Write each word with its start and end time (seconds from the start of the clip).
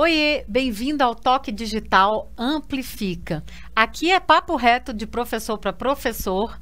Oiê, 0.00 0.44
bem-vindo 0.46 1.02
ao 1.02 1.12
Toque 1.12 1.50
Digital 1.50 2.30
Amplifica. 2.38 3.42
Aqui 3.74 4.12
é 4.12 4.20
papo 4.20 4.54
reto 4.54 4.94
de 4.94 5.08
professor 5.08 5.58
para 5.58 5.72
professor 5.72 6.56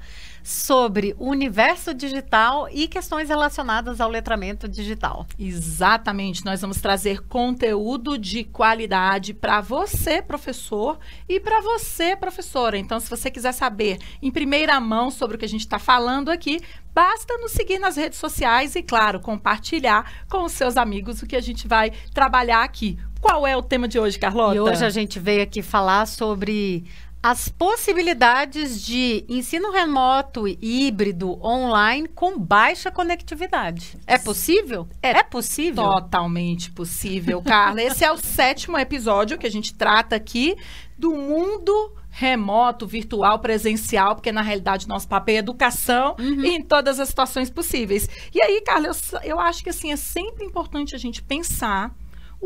sobre 0.46 1.12
o 1.18 1.28
universo 1.28 1.92
digital 1.92 2.68
e 2.70 2.86
questões 2.86 3.28
relacionadas 3.28 4.00
ao 4.00 4.08
letramento 4.08 4.68
digital. 4.68 5.26
Exatamente, 5.36 6.44
nós 6.44 6.60
vamos 6.60 6.80
trazer 6.80 7.20
conteúdo 7.22 8.16
de 8.16 8.44
qualidade 8.44 9.34
para 9.34 9.60
você, 9.60 10.22
professor, 10.22 11.00
e 11.28 11.40
para 11.40 11.60
você, 11.60 12.14
professora. 12.14 12.78
Então, 12.78 13.00
se 13.00 13.10
você 13.10 13.28
quiser 13.28 13.50
saber 13.50 13.98
em 14.22 14.30
primeira 14.30 14.78
mão 14.78 15.10
sobre 15.10 15.34
o 15.34 15.38
que 15.38 15.44
a 15.44 15.48
gente 15.48 15.62
está 15.62 15.80
falando 15.80 16.28
aqui, 16.28 16.60
basta 16.94 17.36
nos 17.38 17.50
seguir 17.50 17.80
nas 17.80 17.96
redes 17.96 18.20
sociais 18.20 18.76
e, 18.76 18.84
claro, 18.84 19.18
compartilhar 19.18 20.24
com 20.28 20.44
os 20.44 20.52
seus 20.52 20.76
amigos 20.76 21.22
o 21.22 21.26
que 21.26 21.34
a 21.34 21.42
gente 21.42 21.66
vai 21.66 21.90
trabalhar 22.14 22.62
aqui. 22.62 22.96
Qual 23.20 23.44
é 23.44 23.56
o 23.56 23.62
tema 23.62 23.88
de 23.88 23.98
hoje, 23.98 24.16
Carlota? 24.16 24.54
E 24.54 24.60
hoje 24.60 24.84
a 24.84 24.90
gente 24.90 25.18
veio 25.18 25.42
aqui 25.42 25.60
falar 25.60 26.06
sobre 26.06 26.84
as 27.26 27.48
possibilidades 27.48 28.80
de 28.80 29.24
ensino 29.28 29.72
remoto, 29.72 30.46
híbrido, 30.46 31.44
online 31.44 32.06
com 32.06 32.38
baixa 32.38 32.88
conectividade. 32.88 33.98
É 34.06 34.16
possível? 34.16 34.86
É, 35.02 35.10
é 35.10 35.22
possível? 35.24 35.82
Totalmente 35.82 36.70
possível, 36.70 37.42
Carla. 37.42 37.82
Esse 37.82 38.04
é 38.04 38.12
o 38.12 38.16
sétimo 38.22 38.78
episódio 38.78 39.36
que 39.36 39.46
a 39.46 39.50
gente 39.50 39.74
trata 39.74 40.14
aqui 40.14 40.56
do 40.96 41.16
mundo 41.16 41.96
remoto, 42.10 42.86
virtual, 42.86 43.40
presencial, 43.40 44.14
porque 44.14 44.30
na 44.30 44.40
realidade 44.40 44.86
nosso 44.86 45.08
papel 45.08 45.34
é 45.34 45.38
educação 45.38 46.14
uhum. 46.20 46.44
em 46.44 46.62
todas 46.62 47.00
as 47.00 47.08
situações 47.08 47.50
possíveis. 47.50 48.08
E 48.32 48.40
aí, 48.40 48.62
Carla, 48.64 48.86
eu, 48.86 49.20
eu 49.24 49.40
acho 49.40 49.64
que 49.64 49.70
assim 49.70 49.90
é 49.90 49.96
sempre 49.96 50.44
importante 50.44 50.94
a 50.94 50.98
gente 50.98 51.20
pensar 51.20 51.92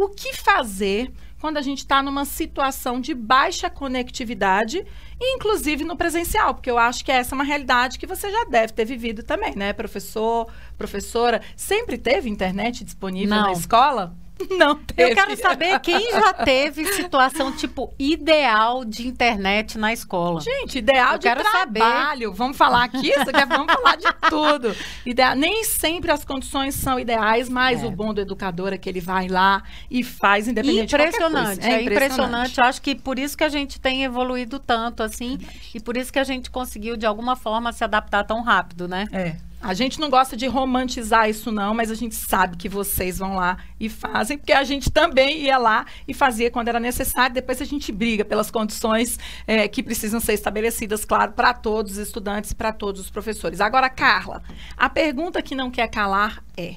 o 0.05 0.09
que 0.09 0.33
fazer 0.35 1.13
quando 1.41 1.57
a 1.57 1.63
gente 1.63 1.79
está 1.79 2.03
numa 2.03 2.25
situação 2.25 3.01
de 3.01 3.15
baixa 3.15 3.71
conectividade, 3.71 4.85
inclusive 5.21 5.85
no 5.85 5.97
presencial, 5.97 6.55
porque 6.55 6.71
eu 6.71 6.79
acho 6.79 7.05
que 7.05 7.11
essa 7.11 7.35
é 7.35 7.37
uma 7.37 7.45
realidade 7.45 7.99
que 7.99 8.07
você 8.07 8.31
já 8.31 8.45
deve 8.45 8.73
ter 8.73 8.85
vivido 8.85 9.23
também, 9.23 9.55
né, 9.57 9.73
professor, 9.73 10.47
professora? 10.77 11.41
Sempre 11.57 11.97
teve 11.97 12.29
internet 12.29 12.85
disponível 12.85 13.35
Não. 13.37 13.43
na 13.45 13.53
escola? 13.53 14.07
Não 14.07 14.30
teve. 14.47 15.11
Eu 15.11 15.15
quero 15.15 15.37
saber 15.37 15.79
quem 15.81 16.11
já 16.13 16.33
teve 16.33 16.85
situação, 16.93 17.53
tipo, 17.53 17.93
ideal 17.99 18.85
de 18.85 19.07
internet 19.07 19.79
na 19.79 19.93
escola. 19.93 20.41
Gente, 20.41 20.79
ideal 20.79 21.13
Eu 21.13 21.19
de 21.19 21.29
quero 21.29 21.43
trabalho. 21.43 22.29
Saber. 22.29 22.37
Vamos 22.37 22.57
falar 22.57 22.85
aqui? 22.85 23.13
Vamos 23.49 23.73
falar 23.73 23.97
de 23.97 24.07
tudo. 24.29 24.77
Ideal, 25.05 25.35
nem 25.35 25.65
sempre 25.65 26.11
as 26.11 26.25
condições 26.25 26.75
são 26.75 26.99
ideais, 26.99 27.49
mas 27.49 27.83
é. 27.83 27.87
o 27.87 27.91
bom 27.91 28.13
do 28.13 28.21
educador 28.21 28.73
é 28.73 28.79
que 28.79 28.89
ele 28.89 29.01
vai 29.01 29.29
lá 29.29 29.63
e 29.91 30.03
faz 30.03 30.49
independente 30.49 30.95
impressionante, 30.95 31.61
de 31.61 31.67
É, 31.67 31.73
é 31.73 31.83
impressionante. 31.83 31.93
impressionante. 31.93 32.59
Eu 32.59 32.65
acho 32.65 32.83
que 32.83 32.95
por 32.95 33.19
isso 33.19 33.37
que 33.37 33.45
a 33.45 33.49
gente 33.49 33.81
tem 33.81 34.05
evoluído 34.05 34.59
tanto, 34.59 35.03
assim, 35.03 35.39
e 35.75 35.81
por 35.81 35.97
isso 35.97 36.13
que 36.13 36.19
a 36.19 36.25
gente 36.25 36.51
conseguiu, 36.51 36.97
de 36.97 37.07
alguma 37.07 37.37
forma, 37.37 37.73
se 37.73 37.85
adaptar 37.85 38.25
tão 38.25 38.43
rápido, 38.43 38.87
né? 38.89 39.07
É. 39.13 39.37
A 39.61 39.75
gente 39.75 40.01
não 40.01 40.09
gosta 40.09 40.37
de 40.37 40.47
romantizar 40.47 41.29
isso, 41.29 41.53
não, 41.53 41.75
mas 41.75 41.91
a 41.91 41.95
gente 41.95 42.15
sabe 42.15 42.57
que 42.57 42.69
vocês 42.69 43.19
vão 43.19 43.35
lá 43.35 43.59
e 43.79 43.91
fazem, 43.91 44.39
porque 44.39 44.55
a 44.55 44.65
gente 44.65 44.91
também 44.91 45.43
ia 45.43 45.59
lá 45.59 45.85
e 46.09 46.15
fazia 46.15 46.51
quando 46.51 46.69
era 46.69 46.81
necessário. 46.81 47.35
Depois 47.35 47.61
a 47.61 47.67
gente 47.67 47.93
briga 47.93 48.25
pelas 48.25 48.51
condições 48.51 49.19
é, 49.47 49.69
que 49.69 49.83
precisam 49.83 50.19
ser 50.19 50.33
estabelecidas, 50.33 51.05
claro, 51.05 51.33
para 51.33 51.53
todos 51.53 51.93
os 51.93 51.99
estudantes 51.99 52.55
para 52.55 52.73
todos 52.73 53.03
os 53.03 53.11
professores. 53.11 53.61
Agora, 53.61 53.91
Carla, 53.91 54.43
a 54.77 54.89
pergunta 54.89 55.43
que 55.43 55.55
não 55.55 55.71
quer 55.71 55.89
calar 55.89 56.43
é: 56.57 56.77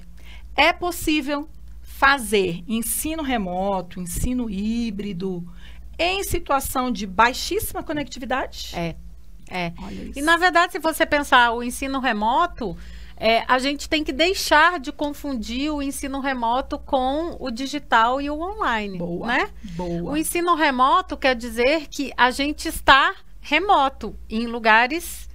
é 0.54 0.74
possível 0.74 1.48
fazer 1.82 2.64
ensino 2.68 3.24
remoto, 3.24 4.02
ensino 4.02 4.50
híbrido, 4.50 5.42
em 5.98 6.22
situação 6.24 6.92
de 6.92 7.08
baixíssima 7.08 7.82
conectividade? 7.82 8.72
É. 8.76 8.96
É. 9.54 9.72
E 10.16 10.22
na 10.22 10.36
verdade, 10.36 10.72
se 10.72 10.80
você 10.80 11.06
pensar 11.06 11.52
o 11.52 11.62
ensino 11.62 12.00
remoto, 12.00 12.76
é, 13.16 13.44
a 13.48 13.60
gente 13.60 13.88
tem 13.88 14.04
que 14.04 14.12
deixar 14.12 14.80
de 14.80 14.92
confundir 14.92 15.72
o 15.72 15.80
ensino 15.80 16.20
remoto 16.20 16.80
com 16.80 17.38
o 17.40 17.52
digital 17.52 18.20
e 18.20 18.32
o 18.32 18.42
online. 18.42 18.98
Boa, 18.98 19.28
né? 19.28 19.50
boa. 19.76 20.12
O 20.12 20.18
ensino 20.18 20.56
remoto 20.56 21.16
quer 21.16 21.36
dizer 21.36 21.88
que 21.88 22.12
a 22.18 22.32
gente 22.32 22.68
está 22.68 23.14
remoto 23.40 24.16
em 24.28 24.48
lugares 24.48 25.30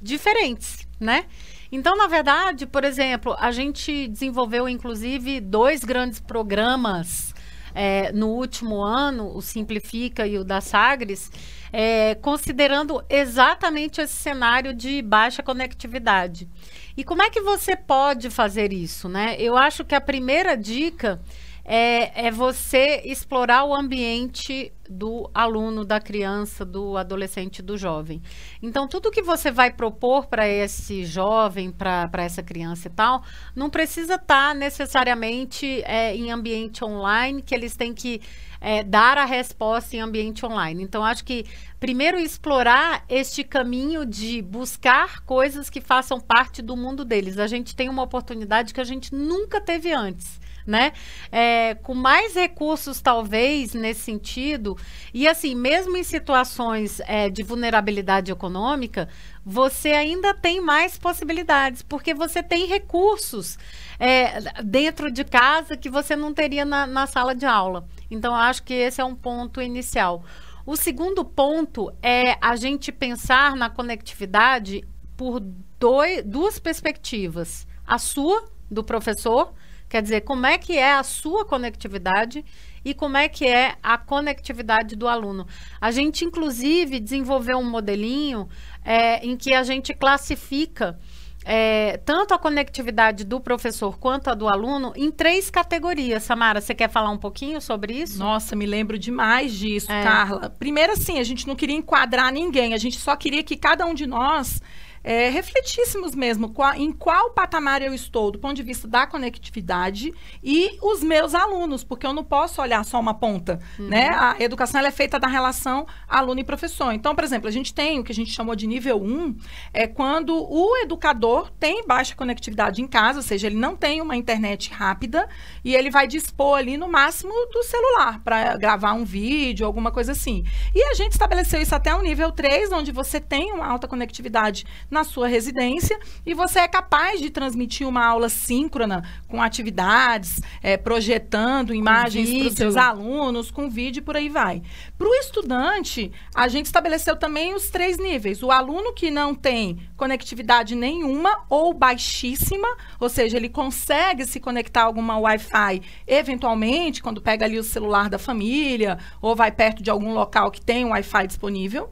diferentes, 0.00 0.88
né? 0.98 1.26
Então, 1.70 1.96
na 1.96 2.06
verdade, 2.06 2.66
por 2.66 2.82
exemplo, 2.82 3.36
a 3.38 3.52
gente 3.52 4.08
desenvolveu 4.08 4.66
inclusive 4.66 5.38
dois 5.38 5.84
grandes 5.84 6.18
programas 6.18 7.34
é, 7.74 8.12
no 8.12 8.28
último 8.28 8.82
ano, 8.82 9.36
o 9.36 9.40
Simplifica 9.40 10.26
e 10.26 10.38
o 10.38 10.44
da 10.44 10.60
Sagres, 10.60 11.30
é, 11.72 12.14
considerando 12.16 13.02
exatamente 13.08 14.00
esse 14.00 14.14
cenário 14.14 14.74
de 14.74 15.02
baixa 15.02 15.42
conectividade. 15.42 16.48
E 16.96 17.04
como 17.04 17.22
é 17.22 17.30
que 17.30 17.40
você 17.40 17.76
pode 17.76 18.30
fazer 18.30 18.72
isso, 18.72 19.08
né? 19.08 19.36
Eu 19.38 19.56
acho 19.56 19.84
que 19.84 19.94
a 19.94 20.00
primeira 20.00 20.56
dica 20.56 21.20
é, 21.64 22.26
é, 22.26 22.30
você 22.30 23.02
explorar 23.04 23.64
o 23.64 23.74
ambiente 23.74 24.72
do 24.90 25.30
aluno, 25.32 25.84
da 25.84 26.00
criança, 26.00 26.64
do 26.64 26.96
adolescente, 26.96 27.62
do 27.62 27.78
jovem. 27.78 28.20
Então, 28.60 28.88
tudo 28.88 29.10
que 29.10 29.22
você 29.22 29.50
vai 29.50 29.70
propor 29.70 30.26
para 30.26 30.48
esse 30.48 31.04
jovem, 31.04 31.70
para 31.70 32.10
essa 32.14 32.42
criança 32.42 32.88
e 32.88 32.90
tal, 32.90 33.22
não 33.54 33.70
precisa 33.70 34.16
estar 34.16 34.48
tá 34.48 34.54
necessariamente 34.54 35.82
é, 35.84 36.14
em 36.14 36.32
ambiente 36.32 36.84
online, 36.84 37.40
que 37.40 37.54
eles 37.54 37.76
têm 37.76 37.94
que 37.94 38.20
é, 38.60 38.82
dar 38.82 39.16
a 39.16 39.24
resposta 39.24 39.96
em 39.96 40.00
ambiente 40.00 40.44
online. 40.44 40.82
Então, 40.82 41.04
acho 41.04 41.24
que 41.24 41.46
primeiro 41.78 42.18
explorar 42.18 43.04
este 43.08 43.44
caminho 43.44 44.04
de 44.04 44.42
buscar 44.42 45.20
coisas 45.20 45.70
que 45.70 45.80
façam 45.80 46.20
parte 46.20 46.60
do 46.60 46.76
mundo 46.76 47.04
deles. 47.04 47.38
A 47.38 47.46
gente 47.46 47.74
tem 47.76 47.88
uma 47.88 48.02
oportunidade 48.02 48.74
que 48.74 48.80
a 48.80 48.84
gente 48.84 49.14
nunca 49.14 49.60
teve 49.60 49.92
antes 49.92 50.40
né? 50.66 50.92
É, 51.32 51.74
com 51.74 51.94
mais 51.94 52.34
recursos, 52.34 53.00
talvez, 53.00 53.74
nesse 53.74 54.00
sentido, 54.00 54.76
e 55.12 55.26
assim, 55.26 55.54
mesmo 55.54 55.96
em 55.96 56.02
situações 56.02 57.00
é, 57.00 57.28
de 57.28 57.42
vulnerabilidade 57.42 58.30
econômica, 58.30 59.08
você 59.44 59.90
ainda 59.90 60.32
tem 60.32 60.60
mais 60.60 60.98
possibilidades, 60.98 61.82
porque 61.82 62.14
você 62.14 62.42
tem 62.42 62.66
recursos 62.66 63.58
é, 63.98 64.40
dentro 64.62 65.10
de 65.10 65.24
casa 65.24 65.76
que 65.76 65.90
você 65.90 66.14
não 66.14 66.32
teria 66.32 66.64
na, 66.64 66.86
na 66.86 67.06
sala 67.06 67.34
de 67.34 67.46
aula. 67.46 67.86
Então, 68.10 68.34
acho 68.34 68.62
que 68.62 68.74
esse 68.74 69.00
é 69.00 69.04
um 69.04 69.14
ponto 69.14 69.60
inicial. 69.60 70.24
O 70.64 70.76
segundo 70.76 71.24
ponto 71.24 71.92
é 72.02 72.36
a 72.40 72.54
gente 72.54 72.92
pensar 72.92 73.56
na 73.56 73.68
conectividade 73.68 74.84
por 75.16 75.40
dois, 75.78 76.22
duas 76.24 76.58
perspectivas. 76.58 77.66
A 77.86 77.98
sua, 77.98 78.44
do 78.70 78.84
professor, 78.84 79.52
Quer 79.90 80.02
dizer, 80.02 80.20
como 80.20 80.46
é 80.46 80.56
que 80.56 80.78
é 80.78 80.92
a 80.92 81.02
sua 81.02 81.44
conectividade 81.44 82.44
e 82.84 82.94
como 82.94 83.16
é 83.16 83.28
que 83.28 83.46
é 83.46 83.76
a 83.82 83.98
conectividade 83.98 84.96
do 84.96 85.08
aluno. 85.08 85.46
A 85.80 85.90
gente, 85.90 86.24
inclusive, 86.24 87.00
desenvolveu 87.00 87.58
um 87.58 87.68
modelinho 87.68 88.48
é, 88.84 89.24
em 89.24 89.36
que 89.36 89.54
a 89.54 89.62
gente 89.62 89.94
classifica 89.94 90.98
é, 91.44 91.96
tanto 92.04 92.34
a 92.34 92.38
conectividade 92.38 93.24
do 93.24 93.40
professor 93.40 93.98
quanto 93.98 94.28
a 94.28 94.34
do 94.34 94.48
aluno 94.48 94.92
em 94.94 95.10
três 95.10 95.50
categorias. 95.50 96.22
Samara, 96.22 96.60
você 96.60 96.74
quer 96.74 96.88
falar 96.88 97.10
um 97.10 97.18
pouquinho 97.18 97.60
sobre 97.60 97.94
isso? 97.94 98.18
Nossa, 98.18 98.54
me 98.54 98.66
lembro 98.66 98.98
demais 98.98 99.52
disso, 99.52 99.90
é. 99.90 100.02
Carla. 100.02 100.50
Primeiro, 100.50 100.92
assim, 100.92 101.18
a 101.18 101.24
gente 101.24 101.46
não 101.46 101.56
queria 101.56 101.76
enquadrar 101.76 102.32
ninguém, 102.32 102.74
a 102.74 102.78
gente 102.78 102.98
só 102.98 103.16
queria 103.16 103.42
que 103.42 103.56
cada 103.56 103.86
um 103.86 103.94
de 103.94 104.06
nós 104.06 104.60
é, 105.02 105.28
refletíssemos 105.28 106.14
mesmo 106.14 106.50
qual, 106.50 106.74
em 106.74 106.92
qual 106.92 107.30
patamar 107.30 107.82
eu 107.82 107.94
estou 107.94 108.30
do 108.30 108.38
ponto 108.38 108.54
de 108.54 108.62
vista 108.62 108.86
da 108.86 109.06
conectividade 109.06 110.12
e 110.42 110.78
os 110.82 111.02
meus 111.02 111.34
alunos, 111.34 111.82
porque 111.82 112.06
eu 112.06 112.12
não 112.12 112.24
posso 112.24 112.60
olhar 112.60 112.84
só 112.84 113.00
uma 113.00 113.14
ponta, 113.14 113.58
uhum. 113.78 113.88
né? 113.88 114.10
A 114.10 114.36
educação 114.40 114.80
é 114.80 114.90
feita 114.90 115.18
da 115.18 115.26
relação 115.26 115.86
aluno 116.08 116.40
e 116.40 116.44
professor. 116.44 116.92
Então, 116.92 117.14
por 117.14 117.24
exemplo, 117.24 117.48
a 117.48 117.50
gente 117.50 117.72
tem 117.72 117.98
o 117.98 118.04
que 118.04 118.12
a 118.12 118.14
gente 118.14 118.30
chamou 118.30 118.54
de 118.54 118.66
nível 118.66 119.02
1, 119.02 119.36
é 119.72 119.86
quando 119.86 120.34
o 120.34 120.76
educador 120.78 121.50
tem 121.58 121.86
baixa 121.86 122.14
conectividade 122.14 122.82
em 122.82 122.86
casa, 122.86 123.18
ou 123.18 123.22
seja, 123.22 123.46
ele 123.46 123.56
não 123.56 123.76
tem 123.76 124.00
uma 124.00 124.16
internet 124.16 124.70
rápida 124.70 125.28
e 125.64 125.74
ele 125.74 125.90
vai 125.90 126.06
dispor 126.06 126.58
ali 126.58 126.76
no 126.76 126.88
máximo 126.88 127.32
do 127.52 127.62
celular 127.62 128.20
para 128.22 128.56
gravar 128.56 128.92
um 128.92 129.04
vídeo, 129.04 129.66
alguma 129.66 129.90
coisa 129.90 130.12
assim. 130.12 130.44
E 130.74 130.82
a 130.82 130.94
gente 130.94 131.12
estabeleceu 131.12 131.60
isso 131.60 131.74
até 131.74 131.94
o 131.94 132.02
nível 132.02 132.30
3, 132.32 132.72
onde 132.72 132.92
você 132.92 133.20
tem 133.20 133.52
uma 133.52 133.66
alta 133.66 133.88
conectividade 133.88 134.64
na 134.90 135.04
sua 135.04 135.28
residência 135.28 135.98
e 136.26 136.34
você 136.34 136.58
é 136.58 136.68
capaz 136.68 137.20
de 137.20 137.30
transmitir 137.30 137.86
uma 137.86 138.04
aula 138.04 138.28
síncrona 138.28 139.02
com 139.28 139.40
atividades, 139.40 140.40
é, 140.62 140.76
projetando 140.76 141.74
imagens 141.74 142.30
para 142.30 142.48
os 142.48 142.54
seus 142.54 142.76
alunos, 142.76 143.50
com 143.50 143.70
vídeo 143.70 144.02
por 144.02 144.16
aí 144.16 144.28
vai. 144.28 144.62
Para 144.98 145.08
o 145.08 145.14
estudante, 145.14 146.10
a 146.34 146.48
gente 146.48 146.66
estabeleceu 146.66 147.16
também 147.16 147.54
os 147.54 147.70
três 147.70 147.98
níveis. 147.98 148.42
O 148.42 148.50
aluno 148.50 148.92
que 148.92 149.10
não 149.10 149.34
tem 149.34 149.78
conectividade 149.96 150.74
nenhuma 150.74 151.44
ou 151.48 151.72
baixíssima, 151.72 152.68
ou 152.98 153.08
seja, 153.08 153.36
ele 153.36 153.48
consegue 153.48 154.26
se 154.26 154.40
conectar 154.40 154.82
a 154.82 154.84
alguma 154.84 155.18
Wi-Fi 155.18 155.82
eventualmente, 156.06 157.02
quando 157.02 157.20
pega 157.20 157.44
ali 157.44 157.58
o 157.58 157.62
celular 157.62 158.08
da 158.08 158.18
família 158.18 158.98
ou 159.20 159.36
vai 159.36 159.52
perto 159.52 159.82
de 159.82 159.90
algum 159.90 160.12
local 160.12 160.50
que 160.50 160.60
tem 160.60 160.84
um 160.84 160.90
Wi-Fi 160.90 161.26
disponível, 161.26 161.90